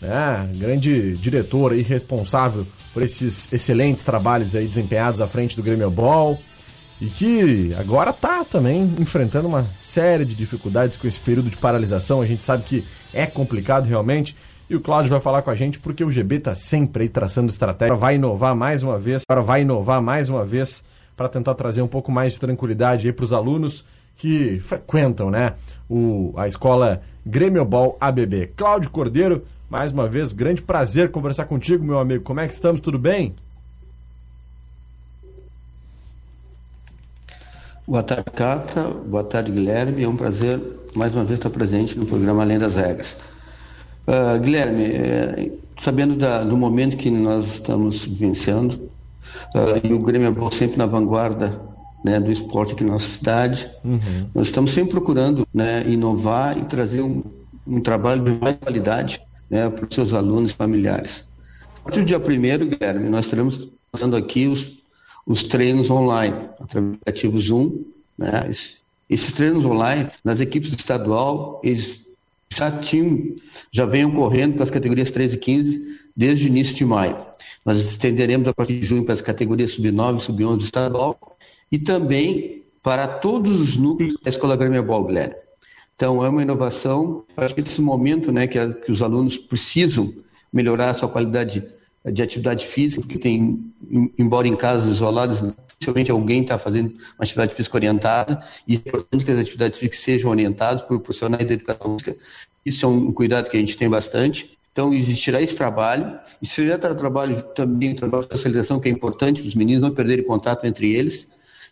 né? 0.02 0.50
grande 0.56 1.16
diretor 1.18 1.76
e 1.76 1.82
responsável 1.82 2.66
por 2.94 3.04
esses 3.04 3.52
excelentes 3.54 4.04
trabalhos 4.04 4.56
aí 4.56 4.68
desempenhados 4.68 5.22
à 5.22 5.28
frente 5.28 5.56
do 5.56 5.64
Grêmio 5.64 5.90
Ball 5.90 6.40
e 7.00 7.06
que 7.06 7.74
agora 7.80 8.12
tá 8.12 8.44
também 8.44 8.94
enfrentando 9.00 9.48
uma 9.48 9.66
série 9.78 10.26
de 10.26 10.36
dificuldades 10.36 10.98
com 10.98 11.08
esse 11.08 11.20
período 11.20 11.50
de 11.50 11.58
paralisação. 11.58 12.22
A 12.22 12.26
gente 12.26 12.44
sabe 12.44 12.64
que 12.64 12.86
é 13.14 13.26
complicado 13.26 13.86
realmente 13.86 14.36
e 14.70 14.76
o 14.76 14.80
Cláudio 14.80 15.10
vai 15.10 15.20
falar 15.20 15.42
com 15.42 15.50
a 15.50 15.56
gente 15.56 15.80
porque 15.80 16.04
o 16.04 16.12
GB 16.12 16.36
está 16.36 16.54
sempre 16.54 17.04
aí 17.04 17.10
traçando 17.10 17.50
estratégia. 17.50 17.96
Vai 17.96 18.16
inovar 18.16 18.56
mais 18.56 18.84
uma 18.84 19.00
vez, 19.00 19.24
agora 19.28 19.44
vai 19.44 19.62
inovar 19.62 20.02
mais 20.02 20.30
uma 20.30 20.46
vez 20.46 20.84
para 21.18 21.28
tentar 21.28 21.56
trazer 21.56 21.82
um 21.82 21.88
pouco 21.88 22.12
mais 22.12 22.34
de 22.34 22.40
tranquilidade 22.40 23.08
aí 23.08 23.14
para 23.14 23.26
os 23.26 23.34
alunos 23.34 23.84
que 24.16 24.60
frequentam, 24.60 25.32
né, 25.32 25.54
o, 25.90 26.34
a 26.36 26.48
escola 26.48 27.02
Grêmio 27.26 27.64
Ball 27.66 27.98
ABB. 28.00 28.52
Cláudio 28.56 28.92
Cordeiro, 28.92 29.46
mais 29.70 29.92
uma 29.92 30.08
vez, 30.08 30.34
grande 30.34 30.62
prazer 30.62 31.10
conversar 31.10 31.46
contigo, 31.46 31.84
meu 31.84 32.00
amigo. 32.00 32.24
Como 32.24 32.40
é 32.40 32.46
que 32.46 32.54
estamos? 32.54 32.82
Tudo 32.82 33.00
bem? 33.00 33.34
Boa 37.88 38.04
tarde, 38.04 38.30
Cata. 38.36 38.84
Boa 38.84 39.24
tarde, 39.24 39.52
Guilherme. 39.52 40.04
É 40.04 40.08
um 40.08 40.16
prazer 40.16 40.62
mais 40.94 41.16
uma 41.16 41.24
vez 41.24 41.40
estar 41.40 41.50
presente 41.50 41.98
no 41.98 42.06
programa 42.06 42.44
Além 42.44 42.60
das 42.60 42.76
Regras. 42.76 43.18
Uh, 44.10 44.40
Guilherme, 44.40 44.86
é, 44.86 45.52
sabendo 45.84 46.16
da, 46.16 46.44
do 46.44 46.58
momento 46.58 46.98
que 46.98 47.12
nós 47.12 47.46
estamos 47.46 48.06
vivenciando, 48.06 48.90
uh, 49.54 49.88
e 49.88 49.94
o 49.94 50.00
Grêmio 50.00 50.36
é 50.36 50.56
sempre 50.56 50.80
na 50.80 50.88
vanguarda 50.88 51.62
né, 52.04 52.20
do 52.20 52.32
esporte 52.32 52.74
aqui 52.74 52.84
na 52.84 52.94
nossa 52.94 53.08
cidade, 53.08 53.70
uhum. 53.86 54.00
nós 54.34 54.48
estamos 54.48 54.72
sempre 54.72 54.94
procurando 54.94 55.48
né, 55.54 55.88
inovar 55.88 56.58
e 56.58 56.66
trazer 56.66 57.04
um, 57.04 57.22
um 57.68 57.80
trabalho 57.82 58.24
de 58.24 58.32
mais 58.40 58.56
qualidade 58.56 59.22
né, 59.48 59.70
para 59.70 59.88
os 59.88 59.94
seus 59.94 60.12
alunos 60.12 60.50
e 60.50 60.56
familiares. 60.56 61.30
A 61.82 61.84
partir 61.84 62.00
do 62.00 62.06
dia 62.06 62.18
1 62.18 62.22
Guilherme, 62.68 63.10
nós 63.10 63.26
estaremos 63.26 63.70
fazendo 63.92 64.16
aqui 64.16 64.48
os, 64.48 64.76
os 65.24 65.44
treinos 65.44 65.92
online, 65.92 66.36
através 66.60 66.94
do 66.94 66.96
aplicativo 66.96 67.38
Zoom. 67.38 67.84
Né, 68.18 68.48
esses, 68.50 68.80
esses 69.08 69.34
treinos 69.34 69.64
online, 69.66 70.08
nas 70.24 70.40
equipes 70.40 70.72
do 70.72 70.78
estadual, 70.78 71.62
eles 71.64 72.09
já 72.54 72.72
tinham, 72.72 73.36
já 73.72 73.86
vem 73.86 74.06
ocorrendo 74.06 74.56
para 74.56 74.64
as 74.64 74.72
categorias 74.72 75.12
13 75.12 75.36
e 75.36 75.40
15 75.40 75.88
desde 76.16 76.46
o 76.46 76.48
início 76.48 76.76
de 76.76 76.86
maio. 76.86 77.18
Nós 77.66 77.80
estenderemos 77.80 78.48
a 78.48 78.54
partir 78.54 78.80
de 78.80 78.86
junho 78.86 79.06
para 79.06 79.14
as 79.14 79.22
categorias 79.22 79.72
sub-9 79.72 80.18
e 80.18 80.22
sub-11 80.22 80.62
estadual 80.62 81.38
e 81.72 81.78
também 81.78 82.64
para 82.82 83.08
todos 83.08 83.60
os 83.60 83.78
núcleos 83.78 84.16
da 84.24 84.30
Escola 84.30 84.56
Grêmio 84.56 84.84
Guilherme. 84.84 85.36
Então, 85.96 86.26
é 86.26 86.30
uma 86.30 86.42
inovação. 86.42 87.26
Acho 87.36 87.54
que 87.54 87.62
esse 87.62 87.82
momento 87.82 88.32
né, 88.32 88.48
que, 88.48 88.58
a, 88.58 88.74
que 88.74 88.92
os 88.92 89.02
alunos 89.02 89.38
precisam 89.38 90.14
melhorar 90.52 90.92
a 90.92 90.94
sua 90.94 91.10
qualidade 91.10 91.64
de 92.06 92.22
atividade 92.22 92.66
física, 92.66 93.02
porque 93.02 93.20
tem, 93.20 93.72
embora 94.18 94.48
em 94.48 94.56
casas 94.56 94.92
isoladas, 94.94 95.44
dificilmente 95.80 96.12
alguém 96.12 96.42
está 96.42 96.60
fazendo 96.60 96.90
uma 96.90 97.24
atividade 97.24 97.56
física 97.56 97.78
orientada, 97.78 98.44
e 98.68 98.76
é 98.76 98.78
importante 98.78 99.24
que 99.24 99.32
as 99.32 99.40
atividades 99.40 99.80
físicas 99.80 100.00
sejam 100.02 100.30
orientadas 100.30 100.82
por 100.82 101.00
profissionais 101.00 101.46
da 101.46 101.54
educação 101.54 101.98
física. 101.98 102.18
Isso 102.66 102.86
é 102.86 102.90
um 102.90 103.12
cuidado 103.14 103.50
que 103.50 103.58
a 103.58 103.60
gente 103.60 103.78
tem 103.78 103.90
bastante. 103.90 104.58
Então, 104.72 104.94
existirá 104.94 105.42
esse 105.42 105.56
trabalho. 105.56 106.20
Existirá 106.42 106.78
trabalho 106.78 107.42
também, 107.54 107.96
trabalho 107.96 108.26
de 108.26 108.34
socialização, 108.34 108.80
que 108.80 108.90
é 108.90 108.92
importante 108.92 109.42
para 109.42 109.50
os 109.50 109.56
meninos 109.56 109.82
não 109.82 109.92
perderem 109.92 110.26
contato 110.26 110.66
entre 110.66 110.94
eles. 110.94 111.28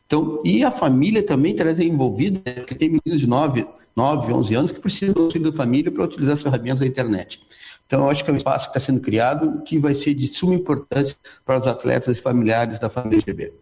Então, 0.05 0.41
e 0.43 0.63
a 0.63 0.71
família 0.71 1.21
também 1.21 1.53
terá 1.53 1.71
envolvida, 1.83 2.41
né? 2.45 2.53
porque 2.53 2.73
tem 2.73 2.87
meninos 2.87 3.19
de 3.19 3.27
9, 3.27 3.67
9, 3.95 4.33
11 4.33 4.55
anos, 4.55 4.71
que 4.71 4.79
precisam 4.79 5.13
do 5.13 5.23
auxílio 5.23 5.51
da 5.51 5.57
família 5.57 5.91
para 5.91 6.05
utilizar 6.05 6.35
as 6.35 6.41
ferramentas 6.41 6.79
da 6.79 6.87
internet. 6.87 7.41
Então, 7.85 8.03
eu 8.03 8.09
acho 8.09 8.23
que 8.23 8.29
é 8.29 8.33
um 8.33 8.37
espaço 8.37 8.71
que 8.71 8.77
está 8.77 8.91
sendo 8.91 9.01
criado 9.01 9.61
que 9.63 9.77
vai 9.77 9.93
ser 9.93 10.13
de 10.13 10.27
suma 10.27 10.55
importância 10.55 11.17
para 11.45 11.59
os 11.59 11.67
atletas 11.67 12.17
e 12.17 12.21
familiares 12.21 12.79
da 12.79 12.89
família 12.89 13.21
GB. 13.25 13.53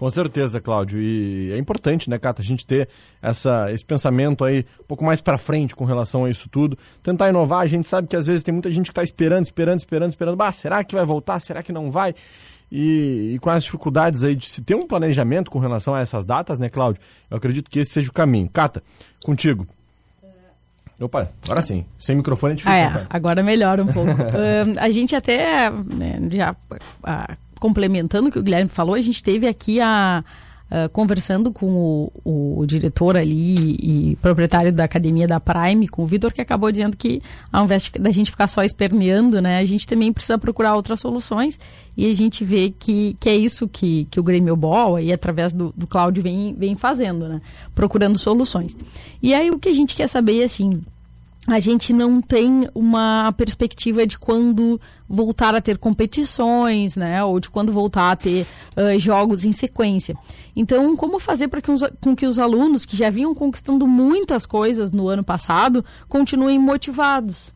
Com 0.00 0.08
certeza, 0.08 0.62
Cláudio. 0.62 0.98
E 0.98 1.52
é 1.52 1.58
importante, 1.58 2.08
né, 2.08 2.18
Cata, 2.18 2.40
a 2.40 2.44
gente 2.44 2.64
ter 2.64 2.88
essa, 3.20 3.70
esse 3.70 3.84
pensamento 3.84 4.46
aí 4.46 4.64
um 4.80 4.84
pouco 4.84 5.04
mais 5.04 5.20
para 5.20 5.36
frente 5.36 5.76
com 5.76 5.84
relação 5.84 6.24
a 6.24 6.30
isso 6.30 6.48
tudo. 6.48 6.74
Tentar 7.02 7.28
inovar, 7.28 7.60
a 7.60 7.66
gente 7.66 7.86
sabe 7.86 8.08
que 8.08 8.16
às 8.16 8.26
vezes 8.26 8.42
tem 8.42 8.50
muita 8.50 8.72
gente 8.72 8.86
que 8.86 8.92
está 8.92 9.02
esperando, 9.02 9.44
esperando, 9.44 9.78
esperando, 9.78 10.08
esperando. 10.08 10.36
Bah, 10.36 10.52
será 10.52 10.82
que 10.82 10.94
vai 10.94 11.04
voltar? 11.04 11.38
Será 11.38 11.62
que 11.62 11.70
não 11.70 11.90
vai? 11.90 12.14
E, 12.72 13.32
e, 13.34 13.38
com 13.40 13.50
as 13.50 13.64
dificuldades 13.64 14.24
aí 14.24 14.34
de 14.34 14.46
se 14.46 14.62
ter 14.62 14.74
um 14.74 14.86
planejamento 14.86 15.50
com 15.50 15.58
relação 15.58 15.94
a 15.94 16.00
essas 16.00 16.24
datas, 16.24 16.58
né, 16.58 16.70
Cláudio? 16.70 17.02
Eu 17.30 17.36
acredito 17.36 17.68
que 17.68 17.80
esse 17.80 17.90
seja 17.90 18.08
o 18.08 18.14
caminho. 18.14 18.48
Cata, 18.48 18.82
contigo. 19.22 19.68
Opa, 20.98 21.28
agora 21.44 21.60
sim. 21.60 21.84
Sem 21.98 22.16
microfone 22.16 22.54
é 22.54 22.56
difícil. 22.56 22.74
Ah, 22.74 22.80
é. 22.80 22.90
Né, 22.90 23.06
agora 23.10 23.42
melhora 23.42 23.82
um 23.82 23.86
pouco. 23.86 24.12
uh, 24.16 24.78
a 24.78 24.88
gente 24.88 25.14
até, 25.14 25.68
né, 25.70 26.18
já 26.30 26.52
uh, 26.52 27.49
complementando 27.60 28.28
o 28.28 28.32
que 28.32 28.38
o 28.38 28.42
Guilherme 28.42 28.68
falou, 28.68 28.96
a 28.96 29.00
gente 29.00 29.22
teve 29.22 29.46
aqui 29.46 29.80
a, 29.80 30.24
conversando 30.92 31.52
com 31.52 32.10
o, 32.24 32.60
o, 32.60 32.66
diretor 32.66 33.16
ali 33.16 33.76
e 33.82 34.16
proprietário 34.22 34.72
da 34.72 34.84
academia 34.84 35.26
da 35.26 35.40
Prime, 35.40 35.88
com 35.88 36.04
o 36.04 36.06
Vitor, 36.06 36.32
que 36.32 36.40
acabou 36.40 36.70
dizendo 36.70 36.96
que 36.96 37.20
ao 37.52 37.64
invés 37.64 37.90
da 37.98 38.10
gente 38.12 38.30
ficar 38.30 38.46
só 38.46 38.62
esperneando, 38.62 39.40
né, 39.42 39.58
a 39.58 39.64
gente 39.64 39.86
também 39.86 40.12
precisa 40.12 40.38
procurar 40.38 40.76
outras 40.76 41.00
soluções 41.00 41.58
e 41.96 42.08
a 42.08 42.12
gente 42.12 42.44
vê 42.44 42.70
que, 42.70 43.16
que 43.18 43.28
é 43.28 43.34
isso 43.34 43.66
que, 43.66 44.06
que 44.10 44.20
o 44.20 44.22
Grêmio 44.22 44.54
Ball 44.54 45.00
e 45.00 45.12
através 45.12 45.52
do, 45.52 45.74
do 45.76 45.88
Cláudio 45.88 46.22
vem, 46.22 46.54
vem 46.56 46.76
fazendo, 46.76 47.28
né, 47.28 47.40
procurando 47.74 48.16
soluções. 48.16 48.76
E 49.20 49.34
aí 49.34 49.50
o 49.50 49.58
que 49.58 49.68
a 49.68 49.74
gente 49.74 49.96
quer 49.96 50.06
saber 50.06 50.40
é 50.40 50.44
assim, 50.44 50.80
a 51.50 51.58
gente 51.58 51.92
não 51.92 52.20
tem 52.20 52.68
uma 52.74 53.32
perspectiva 53.36 54.06
de 54.06 54.18
quando 54.18 54.80
voltar 55.08 55.54
a 55.54 55.60
ter 55.60 55.76
competições, 55.76 56.96
né? 56.96 57.22
Ou 57.24 57.40
de 57.40 57.50
quando 57.50 57.72
voltar 57.72 58.12
a 58.12 58.16
ter 58.16 58.46
uh, 58.76 58.98
jogos 58.98 59.44
em 59.44 59.50
sequência. 59.50 60.14
Então, 60.54 60.96
como 60.96 61.18
fazer 61.18 61.48
para 61.48 61.60
que 61.60 61.70
com 62.00 62.14
que 62.14 62.26
os 62.26 62.38
alunos 62.38 62.84
que 62.84 62.96
já 62.96 63.10
vinham 63.10 63.34
conquistando 63.34 63.86
muitas 63.86 64.46
coisas 64.46 64.92
no 64.92 65.08
ano 65.08 65.24
passado 65.24 65.84
continuem 66.08 66.58
motivados? 66.58 67.52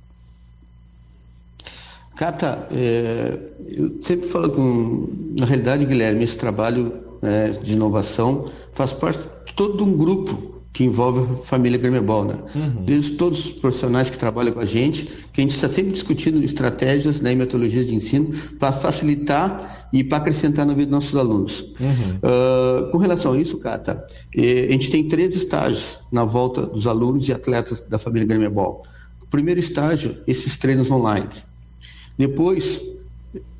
Cata, 2.16 2.68
é, 2.72 3.38
eu 3.68 4.00
sempre 4.00 4.28
falo 4.28 4.50
com. 4.50 5.08
Na 5.38 5.46
realidade, 5.46 5.84
Guilherme, 5.84 6.24
esse 6.24 6.36
trabalho 6.36 6.94
é, 7.22 7.50
de 7.50 7.74
inovação 7.74 8.50
faz 8.72 8.92
parte 8.92 9.20
de 9.46 9.54
todo 9.54 9.84
um 9.84 9.96
grupo 9.96 10.53
que 10.74 10.82
envolve 10.82 11.20
a 11.20 11.36
família 11.44 11.78
Grêmio 11.78 12.02
né? 12.02 12.34
Uhum. 12.52 12.84
Desde 12.84 13.12
todos 13.12 13.46
os 13.46 13.52
profissionais 13.52 14.10
que 14.10 14.18
trabalham 14.18 14.52
com 14.52 14.58
a 14.58 14.64
gente, 14.64 15.04
que 15.32 15.40
a 15.40 15.42
gente 15.42 15.54
está 15.54 15.68
sempre 15.68 15.92
discutindo 15.92 16.42
estratégias 16.42 17.20
né, 17.20 17.32
e 17.32 17.36
metodologias 17.36 17.86
de 17.86 17.94
ensino 17.94 18.34
para 18.58 18.72
facilitar 18.72 19.88
e 19.92 20.02
para 20.02 20.18
acrescentar 20.18 20.66
na 20.66 20.74
vida 20.74 20.86
dos 20.86 20.90
nossos 20.90 21.16
alunos. 21.16 21.60
Uhum. 21.60 22.18
Uh, 22.18 22.90
com 22.90 22.98
relação 22.98 23.34
a 23.34 23.38
isso, 23.38 23.56
Cata, 23.58 24.04
eh, 24.36 24.66
a 24.68 24.72
gente 24.72 24.90
tem 24.90 25.08
três 25.08 25.36
estágios 25.36 26.00
na 26.10 26.24
volta 26.24 26.66
dos 26.66 26.88
alunos 26.88 27.28
e 27.28 27.32
atletas 27.32 27.84
da 27.88 27.96
família 27.96 28.26
Grêmio 28.26 28.50
O 28.58 29.26
primeiro 29.30 29.60
estágio, 29.60 30.16
esses 30.26 30.56
treinos 30.56 30.90
online. 30.90 31.28
Depois, 32.18 32.80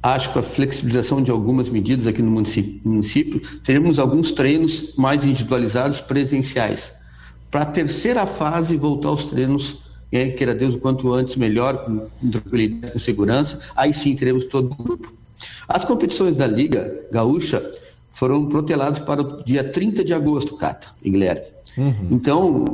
acho 0.03 0.33
que 0.33 0.39
a 0.41 0.43
flexibilização 0.43 1.23
de 1.23 1.31
algumas 1.31 1.69
medidas 1.69 2.09
aqui 2.09 2.21
no 2.21 2.33
município, 2.33 2.81
município 2.85 3.41
teremos 3.63 4.01
alguns 4.01 4.33
treinos 4.33 4.93
mais 4.97 5.25
individualizados 5.25 6.01
presenciais 6.01 7.04
para 7.55 7.63
a 7.63 7.67
terceira 7.67 8.27
fase 8.27 8.77
voltar 8.77 9.11
aos 9.11 9.27
treinos, 9.27 9.77
é, 10.11 10.29
queira 10.31 10.53
Deus, 10.53 10.75
o 10.75 10.79
quanto 10.81 11.13
antes, 11.13 11.37
melhor, 11.37 11.85
com, 11.85 12.01
com 12.01 12.29
tranquilidade, 12.29 12.93
com 12.93 12.99
segurança, 12.99 13.61
aí 13.77 13.95
sim 13.95 14.17
teremos 14.17 14.47
todo 14.47 14.73
o 14.73 14.75
grupo. 14.75 15.15
As 15.69 15.85
competições 15.85 16.35
da 16.35 16.49
Liga 16.49 17.07
Gaúcha 17.13 17.63
foram 18.11 18.47
proteladas 18.47 18.99
para 18.99 19.23
o 19.23 19.45
dia 19.45 19.63
30 19.63 20.05
de 20.05 20.13
agosto, 20.13 20.57
Cata 20.57 20.89
e 21.01 21.09
Guilherme. 21.09 21.45
Uhum. 21.79 22.09
Então, 22.11 22.65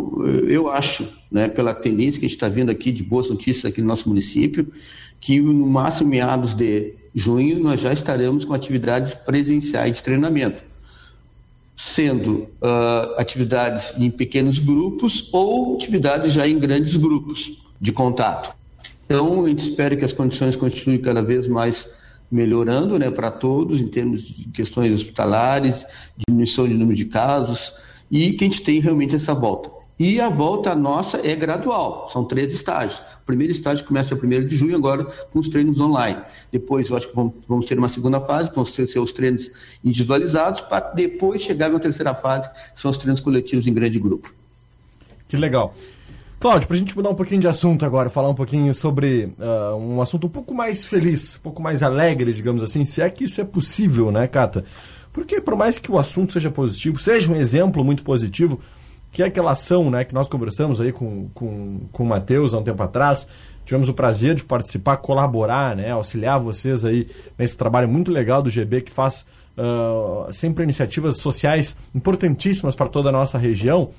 eu 0.48 0.70
acho, 0.70 1.06
né, 1.30 1.46
pela 1.46 1.74
tendência 1.74 2.18
que 2.18 2.24
a 2.24 2.28
gente 2.28 2.36
está 2.36 2.48
vendo 2.48 2.70
aqui 2.70 2.90
de 2.90 3.04
boas 3.04 3.28
notícias 3.28 3.66
aqui 3.66 3.82
no 3.82 3.86
nosso 3.86 4.08
município, 4.08 4.66
que 5.20 5.38
no 5.42 5.66
máximo 5.66 6.08
meados 6.08 6.54
de 6.54 6.94
junho 7.14 7.60
nós 7.60 7.82
já 7.82 7.92
estaremos 7.92 8.46
com 8.46 8.54
atividades 8.54 9.12
presenciais 9.12 9.98
de 9.98 10.02
treinamento 10.02 10.69
sendo 11.80 12.46
uh, 12.60 13.14
atividades 13.16 13.94
em 13.96 14.10
pequenos 14.10 14.58
grupos 14.58 15.30
ou 15.32 15.76
atividades 15.76 16.34
já 16.34 16.46
em 16.46 16.58
grandes 16.58 16.94
grupos 16.94 17.56
de 17.80 17.90
contato. 17.90 18.54
Então, 19.06 19.46
a 19.46 19.48
gente 19.48 19.70
espera 19.70 19.96
que 19.96 20.04
as 20.04 20.12
condições 20.12 20.54
continuem 20.56 21.00
cada 21.00 21.22
vez 21.22 21.48
mais 21.48 21.88
melhorando 22.30 22.98
né, 22.98 23.10
para 23.10 23.30
todos, 23.30 23.80
em 23.80 23.88
termos 23.88 24.22
de 24.22 24.50
questões 24.50 24.92
hospitalares, 24.92 25.86
diminuição 26.28 26.68
de 26.68 26.74
número 26.74 26.96
de 26.96 27.06
casos, 27.06 27.72
e 28.10 28.32
que 28.32 28.44
a 28.44 28.46
gente 28.46 28.60
tenha 28.60 28.82
realmente 28.82 29.16
essa 29.16 29.34
volta. 29.34 29.70
E 30.00 30.18
a 30.18 30.30
volta 30.30 30.74
nossa 30.74 31.20
é 31.22 31.36
gradual, 31.36 32.08
são 32.10 32.24
três 32.24 32.54
estágios. 32.54 33.00
O 33.00 33.26
primeiro 33.26 33.52
estágio 33.52 33.84
começa 33.84 34.14
no 34.14 34.22
1 34.22 34.46
de 34.46 34.56
junho, 34.56 34.74
agora 34.74 35.04
com 35.04 35.38
os 35.38 35.46
treinos 35.46 35.78
online. 35.78 36.22
Depois, 36.50 36.88
eu 36.88 36.96
acho 36.96 37.08
que 37.08 37.14
vamos, 37.14 37.34
vamos 37.46 37.66
ter 37.66 37.78
uma 37.78 37.90
segunda 37.90 38.18
fase, 38.18 38.50
vão 38.54 38.64
ser, 38.64 38.86
ser 38.86 38.98
os 38.98 39.12
treinos 39.12 39.50
individualizados, 39.84 40.62
para 40.62 40.92
depois 40.92 41.42
chegar 41.42 41.68
na 41.68 41.78
terceira 41.78 42.14
fase, 42.14 42.48
que 42.48 42.80
são 42.80 42.90
os 42.90 42.96
treinos 42.96 43.20
coletivos 43.20 43.66
em 43.66 43.74
grande 43.74 43.98
grupo. 43.98 44.32
Que 45.28 45.36
legal. 45.36 45.74
Cláudio, 46.40 46.66
para 46.66 46.76
a 46.76 46.78
gente 46.78 46.96
mudar 46.96 47.10
um 47.10 47.14
pouquinho 47.14 47.42
de 47.42 47.48
assunto 47.48 47.84
agora, 47.84 48.08
falar 48.08 48.30
um 48.30 48.34
pouquinho 48.34 48.74
sobre 48.74 49.34
uh, 49.38 49.76
um 49.76 50.00
assunto 50.00 50.28
um 50.28 50.30
pouco 50.30 50.54
mais 50.54 50.82
feliz, 50.82 51.36
um 51.36 51.42
pouco 51.42 51.60
mais 51.60 51.82
alegre, 51.82 52.32
digamos 52.32 52.62
assim, 52.62 52.86
se 52.86 53.02
é 53.02 53.10
que 53.10 53.24
isso 53.24 53.38
é 53.38 53.44
possível, 53.44 54.10
né, 54.10 54.26
Cata? 54.26 54.64
Porque 55.12 55.42
por 55.42 55.56
mais 55.56 55.78
que 55.78 55.92
o 55.92 55.98
assunto 55.98 56.32
seja 56.32 56.50
positivo, 56.50 56.98
seja 56.98 57.30
um 57.30 57.36
exemplo 57.36 57.84
muito 57.84 58.02
positivo, 58.02 58.58
que 59.12 59.22
é 59.22 59.26
aquela 59.26 59.52
ação 59.52 59.90
né, 59.90 60.04
que 60.04 60.14
nós 60.14 60.28
conversamos 60.28 60.80
aí 60.80 60.92
com, 60.92 61.28
com, 61.34 61.80
com 61.90 62.02
o 62.02 62.06
Matheus 62.06 62.54
há 62.54 62.58
um 62.58 62.62
tempo 62.62 62.82
atrás. 62.82 63.26
Tivemos 63.64 63.88
o 63.88 63.94
prazer 63.94 64.34
de 64.34 64.44
participar, 64.44 64.96
colaborar, 64.98 65.76
né, 65.76 65.90
auxiliar 65.90 66.38
vocês 66.38 66.84
aí 66.84 67.08
nesse 67.38 67.56
trabalho 67.56 67.88
muito 67.88 68.10
legal 68.10 68.42
do 68.42 68.50
GB 68.50 68.82
que 68.82 68.90
faz 68.90 69.26
uh, 69.56 70.32
sempre 70.32 70.64
iniciativas 70.64 71.18
sociais 71.18 71.76
importantíssimas 71.94 72.74
para 72.74 72.86
toda 72.86 73.08
a 73.08 73.12
nossa 73.12 73.36
região. 73.38 73.90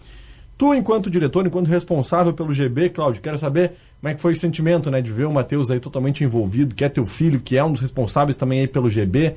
Tu, 0.58 0.76
enquanto 0.76 1.10
diretor, 1.10 1.46
enquanto 1.46 1.68
responsável 1.68 2.34
pelo 2.34 2.54
GB, 2.54 2.92
Cláudio, 2.92 3.22
quero 3.22 3.38
saber 3.38 3.72
como 4.00 4.12
é 4.12 4.14
que 4.14 4.22
foi 4.22 4.34
o 4.34 4.36
sentimento 4.36 4.92
né, 4.92 5.02
de 5.02 5.12
ver 5.12 5.26
o 5.26 5.32
Matheus 5.32 5.72
aí 5.72 5.80
totalmente 5.80 6.24
envolvido, 6.24 6.76
que 6.76 6.86
é 6.86 6.90
teu 6.90 7.06
filho, 7.06 7.40
que 7.40 7.58
é 7.58 7.64
um 7.64 7.72
dos 7.72 7.82
responsáveis 7.82 8.36
também 8.36 8.60
aí 8.60 8.68
pelo 8.68 8.90
GB 8.90 9.36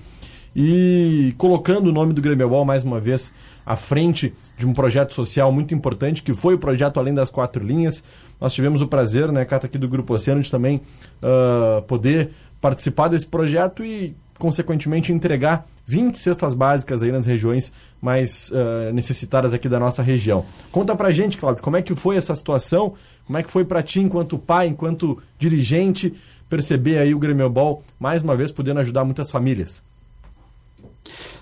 e 0.54 1.34
colocando 1.36 1.88
o 1.88 1.92
nome 1.92 2.12
do 2.12 2.22
Grêmio 2.22 2.64
mais 2.64 2.84
uma 2.84 3.00
vez 3.00 3.32
à 3.66 3.74
frente 3.76 4.32
de 4.56 4.66
um 4.66 4.72
projeto 4.72 5.12
social 5.12 5.50
muito 5.50 5.74
importante, 5.74 6.22
que 6.22 6.34
foi 6.34 6.54
o 6.54 6.58
projeto 6.58 6.98
Além 6.98 7.14
das 7.14 7.30
Quatro 7.30 7.64
Linhas. 7.64 8.04
Nós 8.40 8.54
tivemos 8.54 8.80
o 8.80 8.86
prazer, 8.86 9.32
né, 9.32 9.44
Cata, 9.44 9.66
aqui 9.66 9.78
do 9.78 9.88
Grupo 9.88 10.14
Oceano, 10.14 10.40
de 10.40 10.50
também 10.50 10.80
uh, 11.22 11.82
poder 11.82 12.30
participar 12.60 13.08
desse 13.08 13.26
projeto 13.26 13.84
e, 13.84 14.14
consequentemente, 14.38 15.12
entregar 15.12 15.66
20 15.86 16.16
cestas 16.16 16.54
básicas 16.54 17.02
aí 17.02 17.12
nas 17.12 17.26
regiões 17.26 17.72
mais 18.00 18.50
uh, 18.50 18.92
necessitadas 18.92 19.52
aqui 19.52 19.68
da 19.68 19.80
nossa 19.80 20.02
região. 20.02 20.44
Conta 20.70 20.94
pra 20.94 21.10
gente, 21.10 21.36
Cláudio, 21.36 21.62
como 21.62 21.76
é 21.76 21.82
que 21.82 21.94
foi 21.94 22.16
essa 22.16 22.34
situação, 22.34 22.94
como 23.26 23.38
é 23.38 23.42
que 23.42 23.50
foi 23.50 23.64
para 23.64 23.82
ti, 23.82 24.00
enquanto 24.00 24.38
pai, 24.38 24.68
enquanto 24.68 25.22
dirigente, 25.38 26.14
perceber 26.48 26.98
aí 26.98 27.14
o 27.14 27.18
Grêmio 27.18 27.52
mais 27.98 28.22
uma 28.22 28.36
vez, 28.36 28.52
podendo 28.52 28.80
ajudar 28.80 29.04
muitas 29.04 29.30
famílias. 29.30 29.82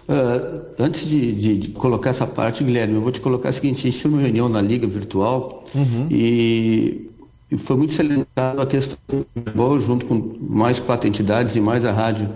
Uh, 0.09 0.66
antes 0.81 1.09
de, 1.09 1.33
de, 1.33 1.59
de, 1.59 1.68
colocar 1.68 2.11
essa 2.11 2.27
parte, 2.27 2.64
Guilherme, 2.64 2.94
eu 2.94 3.01
vou 3.01 3.12
te 3.12 3.20
colocar 3.20 3.51
o 3.51 3.53
seguinte: 3.53 3.79
a 3.79 3.90
gente 3.90 4.03
teve 4.03 4.14
uma 4.14 4.20
reunião 4.20 4.48
na 4.48 4.61
Liga 4.61 4.87
Virtual 4.87 5.62
uhum. 5.75 6.09
e, 6.11 7.09
e, 7.51 7.57
foi 7.57 7.77
muito 7.77 7.94
salientado 7.94 8.61
a 8.61 8.66
questão 8.66 8.98
do 9.09 9.81
junto 9.81 10.07
com 10.07 10.37
mais 10.40 10.81
quatro 10.81 11.07
entidades 11.07 11.55
e 11.55 11.61
mais 11.61 11.85
a 11.85 11.92
rádio 11.92 12.29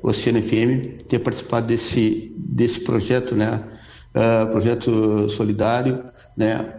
Oceano 0.00 0.40
FM, 0.40 1.02
ter 1.08 1.18
participado 1.18 1.66
desse, 1.66 2.32
desse 2.36 2.80
projeto, 2.80 3.34
né? 3.34 3.64
Uh, 4.14 4.50
projeto 4.52 5.28
solidário, 5.28 6.04
né? 6.36 6.72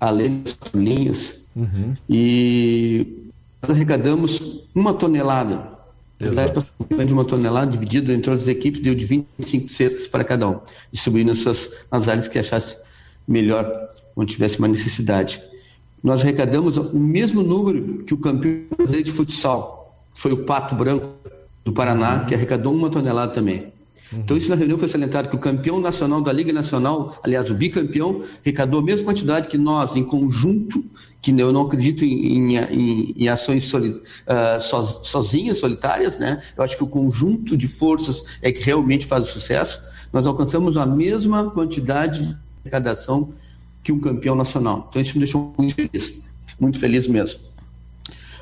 Além 0.00 0.42
das 0.42 0.56
linhas. 0.74 1.46
Uhum. 1.54 1.94
E 2.10 3.30
nós 3.62 3.70
arrecadamos 3.70 4.66
uma 4.74 4.92
tonelada 4.92 5.73
Exato. 6.20 6.64
de 7.04 7.12
uma 7.12 7.24
tonelada 7.24 7.70
dividido 7.70 8.12
entre 8.12 8.30
as 8.30 8.46
equipes 8.46 8.80
deu 8.80 8.94
de 8.94 9.04
25 9.04 9.68
cestas 9.68 10.06
para 10.06 10.24
cada 10.24 10.48
um, 10.48 10.60
distribuindo 10.92 11.32
nas, 11.32 11.40
suas, 11.40 11.70
nas 11.90 12.08
áreas 12.08 12.28
que 12.28 12.38
achasse 12.38 12.78
melhor, 13.26 13.90
onde 14.16 14.34
tivesse 14.34 14.58
uma 14.58 14.68
necessidade. 14.68 15.42
Nós 16.02 16.20
arrecadamos 16.20 16.76
o 16.76 16.98
mesmo 16.98 17.42
número 17.42 18.04
que 18.04 18.14
o 18.14 18.18
campeão 18.18 18.64
de 19.02 19.10
futsal, 19.10 19.84
foi 20.14 20.32
o 20.32 20.44
Pato 20.44 20.74
Branco 20.74 21.14
do 21.64 21.72
Paraná, 21.72 22.24
que 22.26 22.34
arrecadou 22.34 22.72
uma 22.72 22.90
tonelada 22.90 23.32
também. 23.32 23.73
Então, 24.18 24.36
isso 24.36 24.48
na 24.48 24.56
reunião 24.56 24.78
foi 24.78 24.88
salientado 24.88 25.28
que 25.28 25.36
o 25.36 25.38
campeão 25.38 25.80
nacional 25.80 26.20
da 26.20 26.32
Liga 26.32 26.52
Nacional, 26.52 27.18
aliás, 27.22 27.50
o 27.50 27.54
bicampeão, 27.54 28.22
arrecadou 28.42 28.80
a 28.80 28.82
mesma 28.82 29.06
quantidade 29.06 29.48
que 29.48 29.58
nós, 29.58 29.96
em 29.96 30.04
conjunto, 30.04 30.84
que 31.20 31.30
eu 31.32 31.52
não 31.52 31.62
acredito 31.62 32.04
em, 32.04 32.56
em, 32.56 33.14
em 33.16 33.28
ações 33.28 33.64
soli, 33.64 33.90
uh, 33.90 34.60
so, 34.60 35.04
sozinhas, 35.04 35.58
solitárias, 35.58 36.18
né? 36.18 36.42
Eu 36.56 36.62
acho 36.62 36.76
que 36.76 36.84
o 36.84 36.86
conjunto 36.86 37.56
de 37.56 37.66
forças 37.66 38.38
é 38.42 38.52
que 38.52 38.62
realmente 38.62 39.06
faz 39.06 39.24
o 39.24 39.30
sucesso. 39.30 39.82
Nós 40.12 40.26
alcançamos 40.26 40.76
a 40.76 40.86
mesma 40.86 41.50
quantidade 41.50 42.26
de 42.26 42.36
arrecadação 42.60 43.32
que 43.82 43.90
um 43.90 43.98
campeão 43.98 44.34
nacional. 44.34 44.86
Então, 44.90 45.00
isso 45.00 45.14
me 45.14 45.20
deixou 45.20 45.54
muito 45.58 45.74
feliz, 45.74 46.22
muito 46.60 46.78
feliz 46.78 47.08
mesmo. 47.08 47.40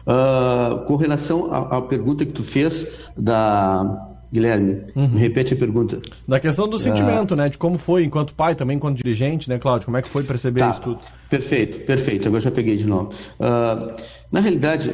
Uh, 0.04 0.84
com 0.86 0.96
relação 0.96 1.52
à, 1.52 1.80
pergunta 1.80 2.26
que 2.26 2.32
tu 2.32 2.42
fez 2.42 3.08
da 3.16 4.11
Guilherme, 4.32 4.82
uhum. 4.96 5.08
me 5.10 5.18
repete 5.18 5.52
a 5.52 5.56
pergunta. 5.56 6.00
Da 6.26 6.40
questão 6.40 6.66
do 6.66 6.78
sentimento, 6.78 7.34
uh, 7.34 7.36
né? 7.36 7.50
De 7.50 7.58
como 7.58 7.76
foi 7.76 8.02
enquanto 8.02 8.32
pai, 8.32 8.54
também 8.54 8.78
enquanto 8.78 8.96
dirigente, 8.96 9.46
né, 9.48 9.58
Cláudio? 9.58 9.84
Como 9.84 9.98
é 9.98 10.02
que 10.02 10.08
foi 10.08 10.22
perceber 10.24 10.60
tá, 10.60 10.70
isso 10.70 10.80
tudo? 10.80 11.00
Perfeito, 11.28 11.84
perfeito. 11.84 12.28
Agora 12.28 12.40
já 12.40 12.50
peguei 12.50 12.76
de 12.76 12.86
novo. 12.86 13.10
Uh, 13.38 13.94
na 14.30 14.40
realidade, 14.40 14.90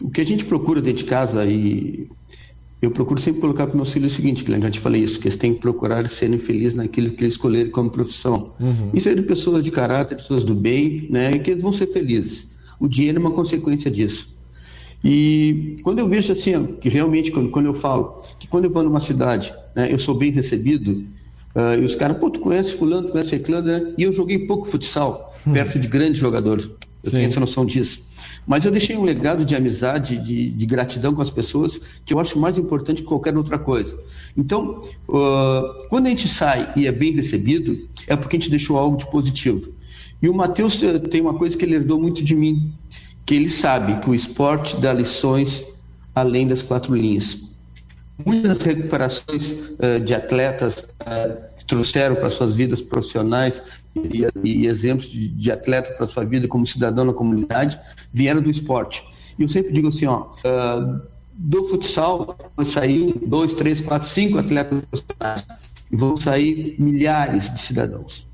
o 0.00 0.08
que 0.08 0.22
a 0.22 0.24
gente 0.24 0.46
procura 0.46 0.80
dentro 0.80 1.04
de 1.04 1.10
casa 1.10 1.44
e 1.44 2.08
eu 2.80 2.90
procuro 2.90 3.20
sempre 3.20 3.42
colocar 3.42 3.66
para 3.66 3.76
meus 3.76 3.92
filhos 3.92 4.12
o 4.12 4.14
seguinte, 4.16 4.42
Guilherme, 4.42 4.64
já 4.64 4.70
te 4.70 4.80
falei 4.80 5.02
isso, 5.02 5.20
que 5.20 5.28
eles 5.28 5.36
têm 5.36 5.52
que 5.52 5.60
procurar 5.60 6.08
serem 6.08 6.38
felizes 6.38 6.74
naquilo 6.74 7.10
que 7.10 7.22
eles 7.22 7.34
escolherem 7.34 7.70
como 7.70 7.90
profissão. 7.90 8.54
Uhum. 8.58 8.90
Isso 8.94 9.10
é 9.10 9.14
de 9.14 9.20
pessoas 9.20 9.62
de 9.62 9.70
caráter, 9.70 10.16
pessoas 10.16 10.42
do 10.42 10.54
bem, 10.54 11.06
né? 11.10 11.38
Que 11.38 11.50
eles 11.50 11.60
vão 11.60 11.74
ser 11.74 11.86
felizes. 11.88 12.48
O 12.78 12.88
dinheiro 12.88 13.18
é 13.18 13.20
uma 13.20 13.32
consequência 13.32 13.90
disso. 13.90 14.34
E 15.02 15.76
quando 15.82 15.98
eu 15.98 16.08
vejo 16.08 16.32
assim, 16.32 16.74
que 16.80 16.88
realmente, 16.88 17.30
quando, 17.30 17.50
quando 17.50 17.66
eu 17.66 17.74
falo, 17.74 18.18
quando 18.50 18.64
eu 18.64 18.70
vou 18.70 18.82
numa 18.82 19.00
cidade, 19.00 19.54
né, 19.74 19.90
eu 19.90 19.98
sou 19.98 20.14
bem 20.14 20.30
recebido, 20.32 21.06
uh, 21.54 21.80
e 21.80 21.84
os 21.84 21.94
caras, 21.94 22.18
pô, 22.18 22.28
tu 22.28 22.40
conhece 22.40 22.72
fulano, 22.74 23.06
tu 23.06 23.12
conhece 23.12 23.30
ciclano, 23.30 23.66
né? 23.66 23.94
e 23.96 24.02
eu 24.02 24.12
joguei 24.12 24.40
pouco 24.40 24.66
futsal, 24.66 25.32
hum. 25.46 25.52
perto 25.52 25.78
de 25.78 25.88
grandes 25.88 26.20
jogadores, 26.20 26.64
eu 27.02 27.10
Sim. 27.10 27.16
tenho 27.18 27.28
essa 27.28 27.40
noção 27.40 27.64
disso. 27.64 28.02
Mas 28.46 28.64
eu 28.64 28.70
deixei 28.70 28.96
um 28.96 29.04
legado 29.04 29.44
de 29.44 29.54
amizade, 29.54 30.16
de, 30.16 30.50
de, 30.50 30.66
gratidão 30.66 31.14
com 31.14 31.22
as 31.22 31.30
pessoas, 31.30 31.80
que 32.04 32.12
eu 32.12 32.18
acho 32.18 32.38
mais 32.38 32.58
importante 32.58 33.02
que 33.02 33.08
qualquer 33.08 33.36
outra 33.36 33.58
coisa. 33.58 33.96
Então, 34.36 34.80
uh, 35.08 35.88
quando 35.88 36.06
a 36.06 36.08
gente 36.10 36.28
sai 36.28 36.72
e 36.74 36.86
é 36.86 36.92
bem 36.92 37.12
recebido, 37.12 37.88
é 38.06 38.16
porque 38.16 38.36
a 38.36 38.38
gente 38.40 38.50
deixou 38.50 38.76
algo 38.76 38.96
de 38.96 39.08
positivo. 39.10 39.72
E 40.22 40.28
o 40.28 40.34
Matheus 40.34 40.78
tem 41.10 41.20
uma 41.20 41.34
coisa 41.34 41.56
que 41.56 41.64
ele 41.64 41.76
herdou 41.76 41.98
muito 41.98 42.22
de 42.22 42.34
mim, 42.34 42.72
que 43.24 43.34
ele 43.34 43.48
sabe 43.48 44.00
que 44.00 44.10
o 44.10 44.14
esporte 44.14 44.76
dá 44.76 44.92
lições 44.92 45.64
além 46.14 46.46
das 46.46 46.60
quatro 46.60 46.94
linhas. 46.94 47.38
Muitas 48.24 48.58
recuperações 48.62 49.52
uh, 49.52 50.00
de 50.04 50.14
atletas 50.14 50.86
uh, 51.02 51.64
trouxeram 51.66 52.16
para 52.16 52.30
suas 52.30 52.54
vidas 52.54 52.80
profissionais 52.80 53.62
e, 53.94 54.26
e 54.42 54.66
exemplos 54.66 55.10
de, 55.10 55.28
de 55.28 55.52
atleta 55.52 55.92
para 55.94 56.08
sua 56.08 56.24
vida 56.24 56.48
como 56.48 56.66
cidadão 56.66 57.04
na 57.04 57.12
comunidade 57.12 57.78
vieram 58.12 58.40
do 58.40 58.50
esporte. 58.50 59.04
E 59.38 59.42
eu 59.42 59.48
sempre 59.48 59.72
digo 59.72 59.88
assim, 59.88 60.06
ó, 60.06 60.26
uh, 60.44 61.00
do 61.32 61.64
futsal 61.64 62.36
vai 62.56 62.66
sair 62.66 63.14
dois, 63.26 63.54
três, 63.54 63.80
quatro, 63.80 64.08
cinco 64.08 64.38
atletas 64.38 64.80
profissionais 64.90 65.46
e 65.90 65.96
vão 65.96 66.16
sair 66.16 66.76
milhares 66.78 67.52
de 67.52 67.60
cidadãos. 67.60 68.26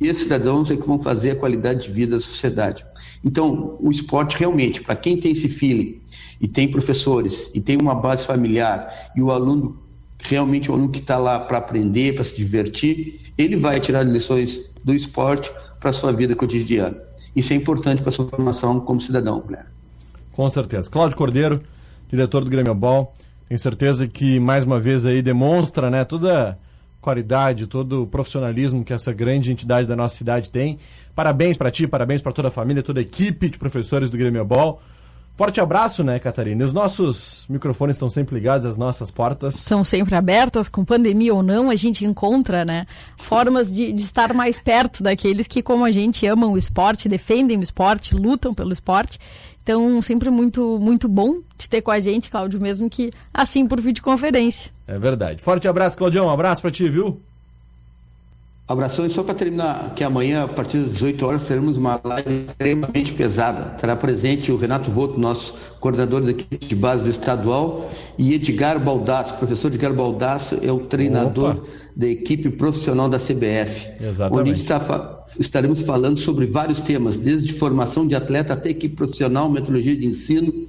E 0.00 0.06
esses 0.06 0.22
cidadãos 0.22 0.70
é 0.70 0.76
que 0.76 0.86
vão 0.86 0.98
fazer 0.98 1.32
a 1.32 1.36
qualidade 1.36 1.88
de 1.88 1.92
vida 1.92 2.16
da 2.16 2.22
sociedade. 2.22 2.86
Então, 3.24 3.76
o 3.80 3.90
esporte 3.90 4.36
realmente, 4.36 4.80
para 4.80 4.94
quem 4.94 5.18
tem 5.18 5.32
esse 5.32 5.48
feeling 5.48 6.00
e 6.40 6.46
tem 6.46 6.68
professores 6.68 7.50
e 7.54 7.60
tem 7.60 7.76
uma 7.76 7.94
base 7.94 8.24
familiar 8.24 9.10
e 9.16 9.22
o 9.22 9.30
aluno 9.30 9.78
realmente 10.20 10.70
o 10.70 10.74
aluno 10.74 10.90
que 10.90 10.98
está 10.98 11.16
lá 11.16 11.38
para 11.38 11.58
aprender, 11.58 12.14
para 12.14 12.24
se 12.24 12.36
divertir, 12.36 13.20
ele 13.36 13.56
vai 13.56 13.78
tirar 13.80 14.02
lições 14.02 14.60
do 14.82 14.94
esporte 14.94 15.50
para 15.80 15.92
sua 15.92 16.12
vida 16.12 16.34
cotidiana. 16.34 16.96
Isso 17.36 17.52
é 17.52 17.56
importante 17.56 18.02
para 18.02 18.10
sua 18.10 18.26
formação 18.26 18.80
como 18.80 19.00
cidadão, 19.00 19.40
Guilherme. 19.40 19.68
Com 20.32 20.48
certeza. 20.48 20.90
Cláudio 20.90 21.16
Cordeiro, 21.16 21.60
diretor 22.10 22.42
do 22.42 22.50
Grêmio 22.50 22.74
Ball, 22.74 23.12
tenho 23.48 23.58
certeza 23.58 24.06
que 24.06 24.40
mais 24.40 24.64
uma 24.64 24.78
vez 24.78 25.06
aí 25.06 25.22
demonstra, 25.22 25.90
né, 25.90 26.04
toda 26.04 26.58
qualidade, 27.00 27.66
todo 27.66 28.02
o 28.02 28.06
profissionalismo 28.06 28.84
que 28.84 28.92
essa 28.92 29.12
grande 29.12 29.52
entidade 29.52 29.86
da 29.86 29.96
nossa 29.96 30.16
cidade 30.16 30.50
tem. 30.50 30.78
Parabéns 31.14 31.56
para 31.56 31.70
ti, 31.70 31.86
parabéns 31.86 32.20
para 32.20 32.32
toda 32.32 32.48
a 32.48 32.50
família, 32.50 32.82
toda 32.82 33.00
a 33.00 33.02
equipe 33.02 33.48
de 33.48 33.58
professores 33.58 34.10
do 34.10 34.18
Grêmio 34.18 34.44
Ball. 34.44 34.80
Forte 35.38 35.60
abraço, 35.60 36.02
né, 36.02 36.18
Catarina? 36.18 36.64
Os 36.64 36.72
nossos 36.72 37.46
microfones 37.48 37.94
estão 37.94 38.10
sempre 38.10 38.34
ligados, 38.34 38.66
as 38.66 38.76
nossas 38.76 39.08
portas. 39.08 39.54
São 39.54 39.84
sempre 39.84 40.16
abertas, 40.16 40.68
com 40.68 40.84
pandemia 40.84 41.32
ou 41.32 41.44
não, 41.44 41.70
a 41.70 41.76
gente 41.76 42.04
encontra, 42.04 42.64
né, 42.64 42.86
formas 43.16 43.72
de, 43.72 43.92
de, 43.92 44.02
estar 44.02 44.34
mais 44.34 44.58
perto 44.58 45.00
daqueles 45.00 45.46
que, 45.46 45.62
como 45.62 45.84
a 45.84 45.92
gente, 45.92 46.26
amam 46.26 46.54
o 46.54 46.58
esporte, 46.58 47.08
defendem 47.08 47.56
o 47.56 47.62
esporte, 47.62 48.16
lutam 48.16 48.52
pelo 48.52 48.72
esporte. 48.72 49.16
Então, 49.68 50.00
sempre 50.00 50.30
muito, 50.30 50.78
muito 50.80 51.06
bom 51.06 51.42
de 51.58 51.68
ter 51.68 51.82
com 51.82 51.90
a 51.90 52.00
gente, 52.00 52.30
Cláudio, 52.30 52.58
mesmo 52.58 52.88
que 52.88 53.10
assim 53.34 53.68
por 53.68 53.78
videoconferência. 53.78 54.70
É 54.86 54.98
verdade. 54.98 55.42
Forte 55.42 55.68
abraço, 55.68 55.94
Claudião. 55.94 56.28
Um 56.28 56.30
abraço 56.30 56.62
para 56.62 56.70
ti, 56.70 56.88
viu? 56.88 57.20
Abração 58.66 59.04
e 59.04 59.10
só 59.10 59.22
para 59.22 59.34
terminar, 59.34 59.92
que 59.94 60.02
amanhã, 60.02 60.44
a 60.44 60.48
partir 60.48 60.78
das 60.78 60.92
18 60.92 61.26
horas, 61.26 61.42
teremos 61.42 61.76
uma 61.76 62.00
live 62.02 62.46
extremamente 62.48 63.12
pesada. 63.12 63.74
Terá 63.76 63.94
presente 63.94 64.50
o 64.50 64.56
Renato 64.56 64.90
Voto, 64.90 65.20
nosso 65.20 65.54
coordenador 65.78 66.22
da 66.22 66.30
equipe 66.30 66.66
de 66.66 66.74
base 66.74 67.02
do 67.02 67.10
estadual, 67.10 67.90
e 68.16 68.32
Edgar 68.32 68.80
Baldasso, 68.80 69.34
professor 69.34 69.68
Edgar 69.68 69.92
Baldasso 69.92 70.58
é 70.62 70.72
o 70.72 70.80
treinador 70.80 71.56
Opa. 71.56 71.66
da 71.94 72.06
equipe 72.06 72.48
profissional 72.48 73.06
da 73.06 73.18
CBF. 73.18 73.86
Exatamente. 74.00 74.40
Onde 74.40 74.50
está, 74.58 74.80
estaremos 75.38 75.82
falando 75.82 76.18
sobre 76.18 76.46
vários 76.46 76.80
temas, 76.80 77.16
desde 77.16 77.52
formação 77.52 78.06
de 78.06 78.14
atleta 78.14 78.52
até 78.52 78.70
equipe 78.70 78.94
profissional, 78.94 79.50
metodologia 79.50 79.96
de 79.96 80.06
ensino, 80.06 80.66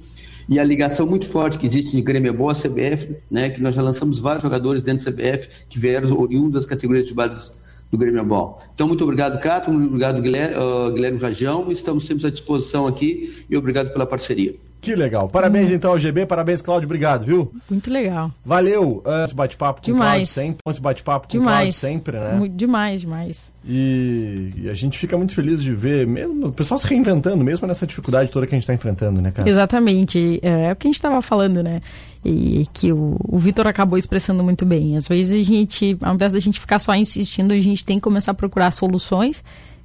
e 0.48 0.58
a 0.58 0.64
ligação 0.64 1.06
muito 1.06 1.26
forte 1.28 1.58
que 1.58 1.66
existe 1.66 1.96
em 1.96 2.02
Grêmio 2.02 2.30
é 2.30 2.32
Boa, 2.32 2.54
CBF, 2.54 3.16
né, 3.30 3.50
que 3.50 3.62
nós 3.62 3.74
já 3.74 3.82
lançamos 3.82 4.18
vários 4.18 4.42
jogadores 4.42 4.82
dentro 4.82 5.04
da 5.04 5.12
CBF 5.12 5.66
que 5.68 5.78
vieram 5.78 6.18
oriundos 6.18 6.52
das 6.52 6.66
categorias 6.66 7.06
de 7.06 7.14
base 7.14 7.52
do 7.90 7.96
Grêmio 7.96 8.24
Ball. 8.24 8.60
Então, 8.74 8.88
muito 8.88 9.02
obrigado, 9.04 9.40
Cato, 9.40 9.70
muito 9.70 9.86
obrigado, 9.86 10.20
Guilherme, 10.20 10.56
uh, 10.56 10.92
Guilherme 10.92 11.18
Rajão. 11.18 11.70
Estamos 11.70 12.06
sempre 12.06 12.26
à 12.26 12.30
disposição 12.30 12.86
aqui 12.86 13.44
e 13.48 13.56
obrigado 13.56 13.92
pela 13.92 14.06
parceria. 14.06 14.54
Que 14.80 14.94
legal. 14.94 15.28
Parabéns, 15.28 15.70
hum. 15.70 15.74
então, 15.74 15.90
ao 15.90 15.98
GB. 15.98 16.26
Parabéns, 16.26 16.62
Cláudio. 16.62 16.86
Obrigado, 16.86 17.24
viu? 17.24 17.52
Muito 17.68 17.90
legal. 17.90 18.32
Valeu 18.44 19.02
uh, 19.04 19.24
esse 19.24 19.34
bate-papo 19.34 19.82
com 19.82 19.92
o 19.92 19.96
Cláudio 19.96 20.26
sempre. 20.26 20.58
Esse 20.66 20.80
bate-papo 20.80 21.28
com 21.28 21.38
o 21.38 21.42
Cláudio 21.42 21.72
sempre, 21.72 22.18
né? 22.18 22.32
Muito, 22.32 22.54
demais, 22.54 23.02
demais. 23.02 23.52
E, 23.64 24.52
e, 24.56 24.70
a 24.70 24.74
gente 24.74 24.98
fica 24.98 25.18
muito 25.18 25.34
feliz 25.34 25.62
de 25.62 25.74
ver 25.74 26.06
mesmo 26.06 26.46
o 26.46 26.52
pessoal 26.52 26.80
se 26.80 26.88
reinventando, 26.88 27.44
mesmo 27.44 27.66
nessa 27.66 27.86
dificuldade 27.86 28.30
toda 28.30 28.46
que 28.46 28.54
a 28.54 28.56
gente 28.56 28.62
está 28.62 28.72
enfrentando, 28.72 29.20
né, 29.20 29.30
cara? 29.30 29.48
Exatamente. 29.48 30.40
É, 30.42 30.68
é 30.68 30.72
o 30.72 30.76
que 30.76 30.86
a 30.86 30.88
gente 30.88 30.94
estava 30.94 31.20
falando, 31.20 31.62
né? 31.62 31.82
E 32.24 32.66
que 32.72 32.92
o, 32.92 33.16
o 33.28 33.38
Vitor 33.38 33.66
acabou 33.66 33.98
expressando 33.98 34.42
muito 34.42 34.64
bem. 34.64 34.96
Às 34.96 35.06
vezes 35.08 35.40
a 35.40 35.44
gente, 35.44 35.96
ao 36.00 36.14
invés 36.14 36.32
da 36.32 36.40
gente 36.40 36.58
ficar 36.58 36.78
só 36.78 36.94
insistindo, 36.94 37.52
a 37.52 37.60
gente 37.60 37.84
tem 37.84 37.96
que 37.96 38.02
começar 38.02 38.30
a 38.30 38.34
procurar 38.34 38.70
soluções 38.70 39.44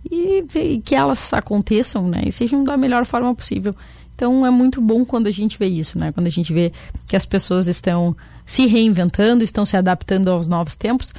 e, 0.09 0.45
e 0.55 0.79
que 0.81 0.95
elas 0.95 1.33
aconteçam, 1.33 2.07
né? 2.07 2.23
E 2.25 2.31
sejam 2.31 2.63
da 2.63 2.77
melhor 2.77 3.05
forma 3.05 3.33
possível. 3.35 3.75
Então 4.15 4.45
é 4.45 4.49
muito 4.49 4.81
bom 4.81 5.03
quando 5.03 5.27
a 5.27 5.31
gente 5.31 5.59
vê 5.59 5.67
isso, 5.67 5.99
né? 5.99 6.11
Quando 6.11 6.27
a 6.27 6.31
gente 6.31 6.53
vê 6.53 6.71
que 7.07 7.15
as 7.15 7.25
pessoas 7.25 7.67
estão 7.67 8.15
se 8.45 8.65
reinventando, 8.65 9.43
estão 9.43 9.65
se 9.65 9.75
adaptando 9.75 10.29
aos 10.29 10.47
novos 10.47 10.75
tempos. 10.75 11.13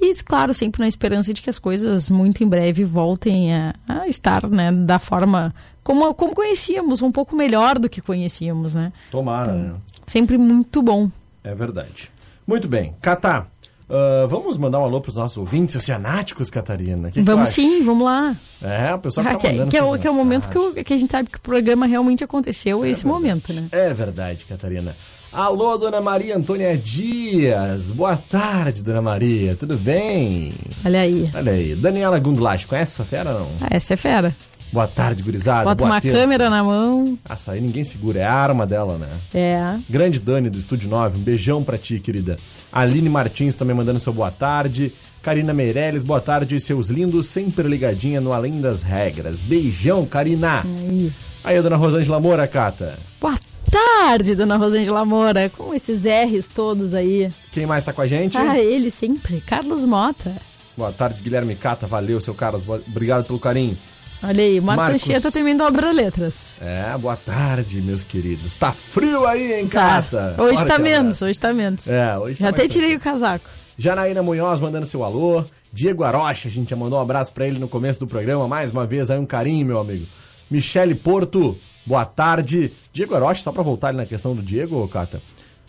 E, 0.00 0.14
claro, 0.24 0.52
sempre 0.52 0.80
na 0.80 0.88
esperança 0.88 1.32
de 1.32 1.40
que 1.40 1.50
as 1.50 1.58
coisas 1.58 2.08
muito 2.08 2.42
em 2.42 2.48
breve 2.48 2.82
voltem 2.82 3.54
a, 3.54 3.74
a 3.88 4.08
estar 4.08 4.48
né, 4.48 4.72
da 4.72 4.98
forma 4.98 5.54
como, 5.84 6.12
como 6.14 6.34
conhecíamos, 6.34 7.02
um 7.02 7.12
pouco 7.12 7.36
melhor 7.36 7.78
do 7.78 7.88
que 7.88 8.00
conhecíamos, 8.00 8.74
né? 8.74 8.92
Tomara, 9.10 9.52
então, 9.52 9.72
né? 9.74 9.74
Sempre 10.06 10.38
muito 10.38 10.82
bom. 10.82 11.10
É 11.44 11.54
verdade. 11.54 12.10
Muito 12.46 12.66
bem. 12.68 12.94
Catá, 13.00 13.46
Uh, 13.88 14.26
vamos 14.28 14.56
mandar 14.56 14.80
um 14.80 14.84
alô 14.84 15.00
para 15.00 15.10
os 15.10 15.16
nossos 15.16 15.36
ouvintes 15.36 15.76
oceanáticos, 15.76 16.50
Catarina? 16.50 17.10
Que 17.10 17.22
vamos 17.22 17.50
que 17.50 17.56
sim, 17.56 17.84
vamos 17.84 18.04
lá. 18.04 18.36
É, 18.60 18.94
o 18.94 18.98
pessoal 18.98 19.26
ah, 19.26 19.30
tá 19.30 19.36
que, 19.36 19.48
que, 19.48 19.76
é, 19.76 19.98
que 19.98 20.06
é 20.06 20.10
o 20.10 20.14
momento 20.14 20.48
que, 20.48 20.56
eu, 20.56 20.72
que, 20.72 20.94
a 20.94 20.96
gente 20.96 21.10
sabe 21.10 21.28
que 21.28 21.36
o 21.36 21.40
programa 21.40 21.86
realmente 21.86 22.24
aconteceu, 22.24 22.84
é 22.84 22.90
esse 22.90 23.02
verdade. 23.04 23.22
momento, 23.22 23.52
né? 23.52 23.68
É 23.72 23.92
verdade, 23.92 24.46
Catarina. 24.46 24.96
Alô, 25.32 25.78
Dona 25.78 26.00
Maria 26.00 26.36
Antônia 26.36 26.76
Dias. 26.76 27.90
Boa 27.90 28.16
tarde, 28.16 28.82
Dona 28.82 29.00
Maria. 29.00 29.56
Tudo 29.56 29.78
bem? 29.78 30.52
Olha 30.84 31.00
aí. 31.00 31.30
Olha 31.34 31.52
aí. 31.52 31.74
Daniela 31.74 32.18
Gundlach, 32.18 32.66
conhece 32.66 32.92
essa 32.92 33.04
fera 33.04 33.32
não? 33.32 33.50
Ah, 33.60 33.68
essa 33.70 33.94
é 33.94 33.96
fera. 33.96 34.36
Boa 34.72 34.86
tarde, 34.88 35.22
gurizada. 35.22 35.64
Bota 35.64 35.76
Boa 35.76 35.90
uma 35.90 36.00
terça. 36.00 36.18
câmera 36.18 36.48
na 36.48 36.64
mão. 36.64 37.18
Açaí 37.28 37.60
ninguém 37.60 37.84
segura, 37.84 38.20
é 38.20 38.24
a 38.24 38.32
arma 38.32 38.66
dela, 38.66 38.96
né? 38.96 39.20
É. 39.34 39.78
Grande 39.88 40.18
Dani 40.18 40.48
do 40.48 40.58
Estúdio 40.58 40.88
9, 40.88 41.18
um 41.18 41.22
beijão 41.22 41.62
pra 41.62 41.76
ti, 41.76 42.00
querida. 42.00 42.36
Aline 42.72 43.08
Martins 43.10 43.54
também 43.54 43.76
mandando 43.76 44.00
seu 44.00 44.12
boa 44.14 44.30
tarde. 44.30 44.94
Karina 45.22 45.52
Meirelles, 45.52 46.02
boa 46.02 46.20
tarde, 46.20 46.58
seus 46.58 46.88
lindos, 46.88 47.28
sempre 47.28 47.68
ligadinha 47.68 48.20
no 48.20 48.32
Além 48.32 48.60
das 48.60 48.80
Regras. 48.82 49.42
Beijão, 49.42 50.06
Karina. 50.06 50.62
Aí, 50.64 51.12
Aí 51.44 51.58
a 51.58 51.62
dona 51.62 51.76
Rosângela 51.76 52.18
Moura, 52.18 52.46
Cata. 52.48 52.98
Boa 53.20 53.38
tarde 53.70 54.34
dona 54.34 54.56
Rosângela 54.56 55.04
Moura, 55.04 55.50
com 55.50 55.74
esses 55.74 56.04
R's 56.04 56.48
todos 56.48 56.94
aí. 56.94 57.30
Quem 57.52 57.66
mais 57.66 57.84
tá 57.84 57.92
com 57.92 58.00
a 58.00 58.06
gente? 58.06 58.38
Ah, 58.38 58.58
ele 58.58 58.90
sempre, 58.90 59.40
Carlos 59.42 59.84
Mota. 59.84 60.34
Boa 60.76 60.92
tarde, 60.92 61.20
Guilherme 61.22 61.54
Cata. 61.56 61.86
Valeu, 61.86 62.20
seu 62.22 62.32
Carlos. 62.34 62.62
Obrigado 62.88 63.26
pelo 63.26 63.38
carinho. 63.38 63.76
Olha 64.22 64.42
aí, 64.44 64.60
Marcos, 64.60 64.84
Marcos. 64.86 65.02
Anchieta 65.02 65.32
também 65.32 65.56
dobra 65.56 65.90
letras. 65.90 66.54
É, 66.60 66.96
boa 66.96 67.16
tarde, 67.16 67.80
meus 67.80 68.04
queridos. 68.04 68.54
Tá 68.54 68.70
frio 68.72 69.26
aí, 69.26 69.54
hein, 69.60 69.66
Tá. 69.68 70.02
Cata? 70.02 70.34
Hoje 70.38 70.56
Forte 70.56 70.68
tá 70.68 70.74
abraço. 70.76 70.82
menos, 70.82 71.22
hoje 71.22 71.40
tá 71.40 71.52
menos. 71.52 71.88
É, 71.88 72.16
hoje 72.18 72.38
tá 72.38 72.44
Já 72.44 72.50
até 72.50 72.68
tirei 72.68 72.94
o 72.94 73.00
casaco. 73.00 73.48
Janaína 73.76 74.22
Munhoz 74.22 74.60
mandando 74.60 74.86
seu 74.86 75.02
alô. 75.02 75.44
Diego 75.72 76.04
Arocha, 76.04 76.48
a 76.48 76.50
gente 76.50 76.70
já 76.70 76.76
mandou 76.76 76.98
um 76.98 77.02
abraço 77.02 77.32
pra 77.32 77.46
ele 77.46 77.58
no 77.58 77.66
começo 77.66 77.98
do 77.98 78.06
programa. 78.06 78.46
Mais 78.46 78.70
uma 78.70 78.86
vez 78.86 79.10
aí 79.10 79.18
um 79.18 79.26
carinho, 79.26 79.66
meu 79.66 79.80
amigo. 79.80 80.06
Michele 80.50 80.94
Porto, 80.94 81.58
boa 81.84 82.04
tarde. 82.04 82.72
Diego 82.92 83.14
Arocha, 83.16 83.42
só 83.42 83.50
pra 83.50 83.62
voltar 83.62 83.88
ali 83.88 83.96
na 83.96 84.06
questão 84.06 84.36
do 84.36 84.42
Diego, 84.42 84.86
Cata. 84.86 85.20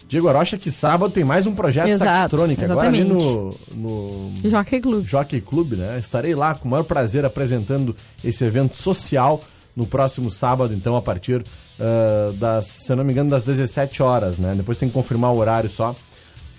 Diego 0.08 0.28
Arocha 0.28 0.58
que 0.58 0.72
sábado 0.72 1.12
tem 1.12 1.24
mais 1.24 1.48
um 1.48 1.56
projeto 1.56 1.88
Exato, 1.88 2.38
Saxtrônica. 2.38 2.66
Agora 2.66 2.88
ali 2.88 3.04
no, 3.04 3.56
no 3.72 4.32
Jockey 4.44 4.80
Club. 4.80 5.06
Jockey 5.06 5.42
Club, 5.42 5.74
né? 5.74 5.98
Estarei 5.98 6.36
lá 6.36 6.56
com 6.56 6.68
o 6.68 6.72
maior 6.72 6.84
prazer 6.84 7.26
apresentando 7.26 7.96
esse 8.24 8.44
evento 8.44 8.76
social 8.76 9.40
no 9.76 9.88
próximo 9.88 10.30
sábado, 10.30 10.72
então, 10.74 10.96
a 10.96 11.02
partir 11.02 11.44
ah, 11.80 12.34
das, 12.38 12.66
se 12.66 12.92
eu 12.92 12.96
não 12.96 13.04
me 13.04 13.12
engano, 13.12 13.30
das 13.30 13.44
17 13.44 14.02
horas, 14.04 14.38
né? 14.38 14.54
Depois 14.56 14.78
tem 14.78 14.90
que 14.90 14.94
confirmar 14.94 15.32
o 15.32 15.38
horário 15.38 15.70
só, 15.70 15.96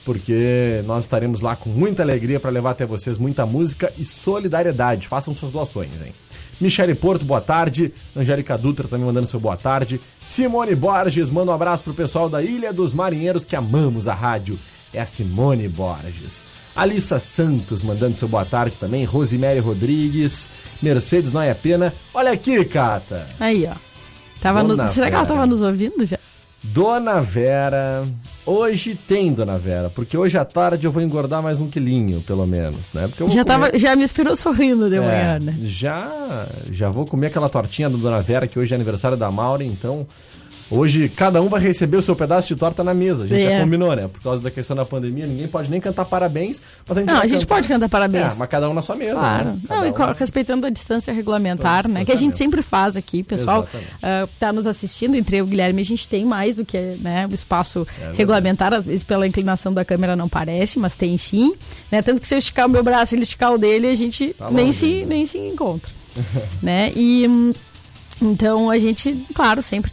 porque 0.04 0.82
nós 0.86 1.04
estaremos 1.04 1.40
lá 1.40 1.56
com 1.56 1.70
muita 1.70 2.02
alegria 2.02 2.38
para 2.38 2.50
levar 2.50 2.70
até 2.72 2.84
vocês 2.84 3.16
muita 3.18 3.46
música 3.46 3.92
e 3.96 4.04
solidariedade. 4.04 5.08
Façam 5.08 5.34
suas 5.34 5.50
doações, 5.50 6.02
hein? 6.02 6.12
Michele 6.60 6.94
Porto, 6.94 7.24
boa 7.24 7.40
tarde. 7.40 7.92
Angélica 8.14 8.56
Dutra 8.56 8.86
também 8.86 9.06
mandando 9.06 9.26
seu 9.26 9.40
boa 9.40 9.56
tarde. 9.56 10.00
Simone 10.24 10.74
Borges, 10.74 11.30
manda 11.30 11.50
um 11.50 11.54
abraço 11.54 11.82
pro 11.82 11.94
pessoal 11.94 12.28
da 12.28 12.40
Ilha 12.42 12.72
dos 12.72 12.94
Marinheiros 12.94 13.44
que 13.44 13.56
amamos 13.56 14.06
a 14.06 14.14
rádio. 14.14 14.58
É 14.92 15.00
a 15.00 15.06
Simone 15.06 15.66
Borges. 15.68 16.44
Alissa 16.76 17.18
Santos 17.18 17.82
mandando 17.82 18.16
seu 18.16 18.28
boa 18.28 18.44
tarde 18.44 18.78
também. 18.78 19.04
Rosemary 19.04 19.58
Rodrigues. 19.58 20.48
Mercedes 20.80 21.32
Noia 21.32 21.54
Pena. 21.54 21.92
Olha 22.12 22.30
aqui, 22.32 22.64
Cata. 22.64 23.26
Aí, 23.40 23.66
ó. 23.70 23.74
Tava 24.40 24.62
no- 24.62 24.88
Será 24.88 25.08
que 25.08 25.14
ela 25.16 25.26
tava 25.26 25.46
nos 25.46 25.62
ouvindo 25.62 26.04
já? 26.06 26.18
Dona 26.62 27.20
Vera. 27.20 28.06
Hoje 28.46 28.94
tem, 28.94 29.33
Dona 29.33 29.57
Vera, 29.57 29.88
porque 29.88 30.18
hoje 30.18 30.37
à 30.37 30.44
tarde 30.44 30.87
eu 30.87 30.92
vou 30.92 31.02
engordar 31.02 31.42
mais 31.42 31.61
um 31.61 31.68
quilinho, 31.70 32.20
pelo 32.20 32.46
menos, 32.46 32.92
né? 32.92 33.09
Porque 33.09 33.22
Já, 33.28 33.42
comer- 33.42 33.44
tava, 33.44 33.78
já 33.78 33.96
me 33.96 34.04
esperou 34.04 34.37
sorrindo 34.37 34.90
de 34.90 34.96
É, 34.96 35.00
manhã, 35.00 35.38
né? 35.38 35.57
Já, 35.62 36.46
já 36.70 36.90
vou 36.90 37.07
comer 37.07 37.28
aquela 37.28 37.48
tortinha 37.48 37.88
da 37.88 37.96
Dona 37.96 38.20
Vera, 38.20 38.46
que 38.46 38.59
hoje 38.59 38.74
é 38.74 38.76
aniversário 38.76 39.16
da 39.16 39.30
Maura, 39.30 39.64
então 39.64 40.07
hoje 40.70 41.09
cada 41.09 41.40
um 41.42 41.48
vai 41.48 41.61
receber 41.61 41.96
o 41.96 42.03
seu 42.03 42.14
pedaço 42.16 42.48
de 42.48 42.57
torta 42.57 42.83
na 42.85 42.92
mesa. 42.94 43.24
A 43.24 43.27
gente 43.27 43.44
É. 43.44 43.50
já 43.59 43.61
combinou, 43.61 43.94
né? 43.94 44.09
Por 44.09 44.22
causa 44.22 44.42
da 44.42 44.50
questão 44.50 44.77
da 44.77 44.85
pandemia, 44.85 45.27
ninguém 45.27 45.46
pode 45.48 45.70
nem 45.70 45.81
cantar 45.81 46.05
parabéns, 46.05 46.61
mas 46.87 46.96
a 46.96 47.00
gente 47.00 47.11
Não, 47.12 47.20
a 47.20 47.27
gente 47.27 47.46
pode 47.46 47.68
cantar 47.68 47.88
parabéns. 47.88 48.33
É, 48.35 48.37
mas 48.37 48.48
cada 48.48 48.68
um 48.68 48.74
na 48.74 48.83
sua 48.83 48.96
mesa, 48.96 49.16
Claro. 49.18 49.44
né? 49.50 49.59
Não, 49.68 49.87
e 49.87 49.90
um- 49.90 49.92
co- 49.92 50.12
respeitando 50.12 50.66
a 50.66 50.70
distância 50.70 51.12
regulamentar, 51.12 51.88
né? 51.88 52.05
Que 52.05 52.12
a 52.12 52.16
gente 52.16 52.37
sempre 52.37 52.62
faz 52.62 52.96
aqui, 52.96 53.22
pessoal. 53.22 53.66
Ah, 54.03 54.27
tá 54.38 54.53
nos 54.53 54.66
assistindo, 54.66 55.14
entre 55.16 55.37
eu 55.37 55.40
e 55.40 55.42
o 55.42 55.46
Guilherme, 55.46 55.83
a 55.83 55.85
gente 55.85 56.09
tem 56.09 56.24
mais 56.24 56.55
do 56.55 56.64
que 56.64 56.79
né, 57.00 57.27
o 57.31 57.35
espaço 57.35 57.87
É 58.00 58.12
regulamentar. 58.16 58.72
Às 58.74 58.85
vezes, 58.85 59.03
pela 59.03 59.27
inclinação 59.27 59.72
da 59.72 59.85
câmera, 59.85 60.16
não 60.16 60.29
parece, 60.29 60.79
mas 60.79 60.96
tem 60.96 61.16
sim. 61.18 61.55
Né? 61.90 62.03
Tanto 62.03 62.20
que 62.20 62.29
se 62.29 62.35
eu 62.35 62.38
esticar 62.38 62.66
o 62.66 62.68
meu 62.70 62.83
braço 62.83 63.14
e 63.14 63.16
ele 63.16 63.22
esticar 63.24 63.53
o 63.53 63.59
dele, 63.59 63.87
a 63.88 63.94
gente 63.94 64.35
Tá 64.35 64.50
nem, 64.50 64.66
longe 64.66 64.79
se, 64.79 64.87
ainda. 64.87 65.07
nem 65.07 65.27
se 65.27 65.38
encontra. 65.38 65.90
né? 66.62 66.92
E. 66.94 67.53
Então 68.26 68.70
a 68.70 68.78
gente, 68.78 69.26
claro, 69.34 69.62
sempre 69.62 69.92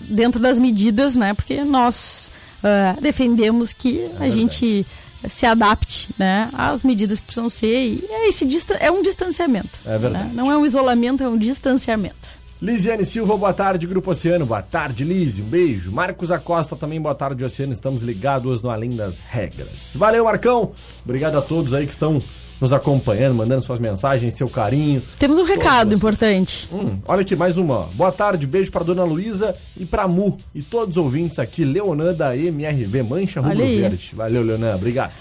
dentro 0.00 0.40
das 0.40 0.58
medidas, 0.58 1.16
né? 1.16 1.34
Porque 1.34 1.62
nós 1.64 2.30
ah, 2.62 2.96
defendemos 3.00 3.72
que 3.72 4.08
É 4.18 4.24
a 4.24 4.28
gente 4.28 4.86
se 5.28 5.46
adapte, 5.46 6.08
né? 6.18 6.48
Às 6.52 6.82
medidas 6.82 7.20
que 7.20 7.26
precisam 7.26 7.50
ser 7.50 7.84
e 7.84 8.04
é, 8.08 8.28
esse 8.28 8.46
é 8.80 8.90
um 8.90 9.02
distanciamento. 9.02 9.80
É 9.84 9.98
verdade. 9.98 10.28
né? 10.28 10.32
Não 10.34 10.50
é 10.50 10.56
um 10.56 10.64
isolamento, 10.66 11.22
é 11.22 11.28
um 11.28 11.38
distanciamento. 11.38 12.30
Lisiane 12.60 13.04
Silva, 13.04 13.36
boa 13.36 13.52
tarde, 13.52 13.88
Grupo 13.88 14.12
Oceano. 14.12 14.46
Boa 14.46 14.62
tarde, 14.62 15.02
Lise. 15.02 15.42
Um 15.42 15.46
beijo. 15.46 15.90
Marcos 15.90 16.30
Acosta 16.30 16.76
também, 16.76 17.00
boa 17.00 17.14
tarde, 17.14 17.44
Oceano. 17.44 17.72
Estamos 17.72 18.02
ligados 18.02 18.62
no 18.62 18.70
Além 18.70 18.94
das 18.94 19.24
Regras. 19.24 19.94
Valeu, 19.96 20.24
Marcão. 20.24 20.70
Obrigado 21.04 21.36
a 21.36 21.42
todos 21.42 21.74
aí 21.74 21.84
que 21.84 21.90
estão 21.90 22.22
nos 22.62 22.72
acompanhando, 22.72 23.34
mandando 23.34 23.60
suas 23.60 23.80
mensagens, 23.80 24.34
seu 24.34 24.48
carinho. 24.48 25.02
Temos 25.18 25.36
um 25.36 25.42
recado 25.42 25.92
importante. 25.94 26.68
Hum, 26.72 26.96
olha 27.08 27.22
aqui, 27.22 27.34
mais 27.34 27.58
uma. 27.58 27.88
Boa 27.94 28.12
tarde, 28.12 28.46
beijo 28.46 28.70
pra 28.70 28.84
Dona 28.84 29.02
Luísa 29.02 29.56
e 29.76 29.84
pra 29.84 30.06
Mu. 30.06 30.38
E 30.54 30.62
todos 30.62 30.96
os 30.96 30.96
ouvintes 30.96 31.40
aqui, 31.40 31.64
Leonan 31.64 32.14
da 32.14 32.36
MRV 32.36 33.02
Mancha 33.02 33.40
Rubro. 33.40 33.58
Verde. 33.58 34.12
Valeu, 34.14 34.44
Leonan. 34.44 34.76
Obrigado. 34.76 35.12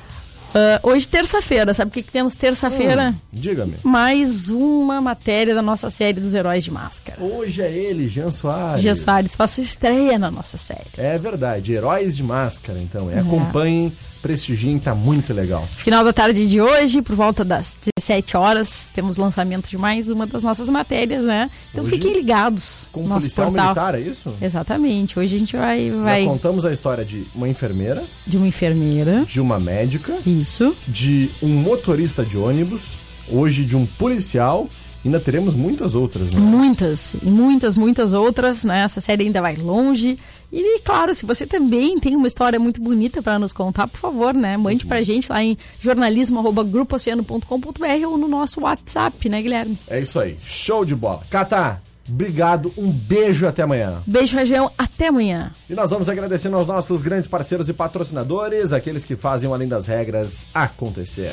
Ah, 0.54 0.80
hoje, 0.84 1.08
terça-feira, 1.08 1.74
sabe 1.74 1.90
o 1.90 1.94
que, 1.94 2.04
que 2.04 2.12
temos 2.12 2.36
terça-feira? 2.36 3.16
Diga-me. 3.32 3.78
Mais 3.84 4.50
uma 4.50 5.02
matéria 5.02 5.56
da 5.56 5.62
nossa 5.62 5.90
série 5.90 6.20
dos 6.20 6.34
Heróis 6.34 6.64
de 6.64 6.70
Máscara. 6.70 7.24
Hoje 7.24 7.62
é 7.62 7.72
ele, 7.72 8.08
Jean 8.08 8.30
Soares. 8.30 8.82
Gia 8.82 8.94
Soares 8.94 9.32
sua 9.32 9.64
estreia 9.64 10.20
na 10.20 10.30
nossa 10.30 10.58
série. 10.58 10.92
É 10.98 11.18
verdade, 11.18 11.74
Heróis 11.74 12.18
de 12.18 12.24
Máscara, 12.24 12.80
então. 12.80 13.10
É, 13.10 13.20
acompanhem, 13.20 13.94
prestigiem, 14.22 14.78
tá 14.80 14.94
muito 14.94 15.34
legal. 15.34 15.68
Final 15.78 16.04
da 16.04 16.14
tarde 16.14 16.46
de 16.48 16.62
hoje, 16.62 17.02
por 17.02 17.16
volta 17.16 17.44
das 17.44 17.76
17 17.98 18.38
horas, 18.38 18.92
temos 18.94 19.18
lançamento 19.18 19.68
de 19.70 19.78
mais 19.78 20.10
uma 20.10 20.26
das 20.28 20.44
nossas 20.44 20.70
matérias, 20.70 21.26
né? 21.26 21.50
Então 21.72 21.84
Hoje, 21.84 21.94
fiquem 21.96 22.14
ligados 22.14 22.88
Com 22.92 23.02
nosso 23.02 23.22
policial 23.22 23.48
portal. 23.48 23.66
militar, 23.66 23.96
é 23.96 24.00
isso? 24.02 24.34
Exatamente. 24.42 25.18
Hoje 25.20 25.36
a 25.36 25.40
gente 25.40 25.56
vai, 25.58 25.90
vai 25.90 26.24
Já 26.24 26.30
contamos 26.30 26.66
a 26.66 26.72
história 26.72 27.04
de 27.04 27.26
uma 27.34 27.48
enfermeira, 27.50 28.04
de 28.28 28.38
uma 28.38 28.48
enfermeira. 28.48 29.26
de 29.26 29.42
uma 29.42 29.60
médica, 29.60 30.18
Isso. 30.26 30.76
de 30.88 31.30
um 31.42 31.50
motorista 31.50 32.24
de 32.24 32.38
ônibus, 32.38 32.98
hoje 33.28 33.66
de 33.66 33.76
um 33.76 33.86
policial. 33.86 34.70
Ainda 35.04 35.20
teremos 35.20 35.56
muitas 35.56 35.96
outras, 35.96 36.32
né? 36.32 36.40
Muitas, 36.40 37.16
muitas, 37.24 37.74
muitas 37.74 38.14
outras, 38.14 38.64
né? 38.64 38.82
Essa 38.84 39.02
série 39.02 39.24
ainda 39.24 39.42
vai 39.42 39.56
longe. 39.56 40.16
E, 40.52 40.80
claro, 40.82 41.16
se 41.16 41.26
você 41.26 41.48
também 41.48 41.98
tem 42.00 42.16
uma 42.16 42.28
história 42.28 42.60
muito 42.60 42.82
bonita 42.82 43.22
para 43.22 43.40
nos 43.40 43.54
contar, 43.54 43.88
por 43.88 43.98
favor, 43.98 44.34
né? 44.34 44.58
Mande 44.58 44.86
pra 44.86 45.02
gente 45.02 45.32
lá 45.32 45.42
em 45.44 45.58
jornalismo.grupooceano.com.br 45.80 48.08
ou 48.08 48.18
no 48.18 48.28
nosso 48.28 48.62
WhatsApp, 48.62 49.30
né, 49.30 49.42
Guilherme? 49.42 49.80
É 49.88 50.00
isso 50.00 50.20
aí, 50.20 50.38
show 50.42 50.84
de 50.84 50.96
bola. 50.96 51.22
Cata, 51.30 51.82
obrigado, 52.08 52.74
um 52.78 52.92
beijo 52.92 53.48
até 53.48 53.64
amanhã. 53.64 54.04
Beijo, 54.06 54.36
região. 54.36 54.70
Até 54.78 55.08
amanhã. 55.08 55.56
E 55.70 55.74
nós 55.74 55.90
vamos 55.90 56.10
agradecendo 56.10 56.58
aos 56.58 56.68
nossos 56.68 57.02
grandes 57.02 57.30
parceiros 57.30 57.70
e 57.70 57.74
patrocinadores, 57.74 58.74
aqueles 58.74 59.06
que 59.06 59.16
fazem 59.16 59.50
o 59.50 59.54
Além 59.54 59.68
das 59.68 59.88
Regras 59.88 60.48
acontecer. 60.54 61.32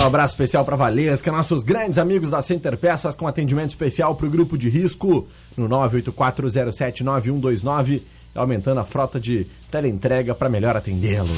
Um 0.00 0.06
abraço 0.06 0.32
especial 0.32 0.64
para 0.64 0.76
Valesca, 0.76 1.30
nossos 1.30 1.62
grandes 1.62 1.98
amigos 1.98 2.30
da 2.30 2.40
Center 2.40 2.74
Peças, 2.78 3.14
com 3.14 3.28
atendimento 3.28 3.68
especial 3.68 4.14
para 4.14 4.26
o 4.26 4.30
grupo 4.30 4.56
de 4.56 4.70
risco 4.70 5.28
no 5.54 5.68
984079129, 5.68 8.00
aumentando 8.34 8.80
a 8.80 8.84
frota 8.84 9.20
de 9.20 9.46
teleentrega 9.70 10.34
para 10.34 10.48
melhor 10.48 10.74
atendê-lo. 10.74 11.28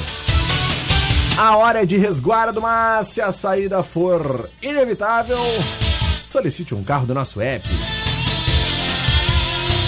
A 1.37 1.57
hora 1.57 1.83
é 1.83 1.87
de 1.87 1.96
resguardo, 1.96 2.62
mas 2.62 3.09
se 3.09 3.20
a 3.20 3.33
saída 3.33 3.83
for 3.83 4.48
inevitável, 4.62 5.40
solicite 6.22 6.72
um 6.72 6.85
carro 6.85 7.05
do 7.05 7.14
nosso 7.14 7.40
app. 7.40 7.68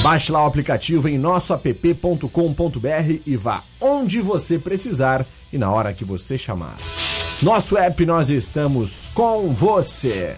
Baixe 0.02 0.32
lá 0.32 0.42
o 0.42 0.46
aplicativo 0.46 1.08
em 1.08 1.16
nossoapp.com.br 1.16 3.20
e 3.24 3.36
vá 3.36 3.62
onde 3.80 4.20
você 4.20 4.58
precisar 4.58 5.24
e 5.54 5.58
na 5.58 5.70
hora 5.70 5.94
que 5.94 6.04
você 6.04 6.36
chamar. 6.36 6.76
Nosso 7.40 7.78
app, 7.78 8.04
nós 8.04 8.28
estamos 8.28 9.08
com 9.14 9.54
você. 9.54 10.36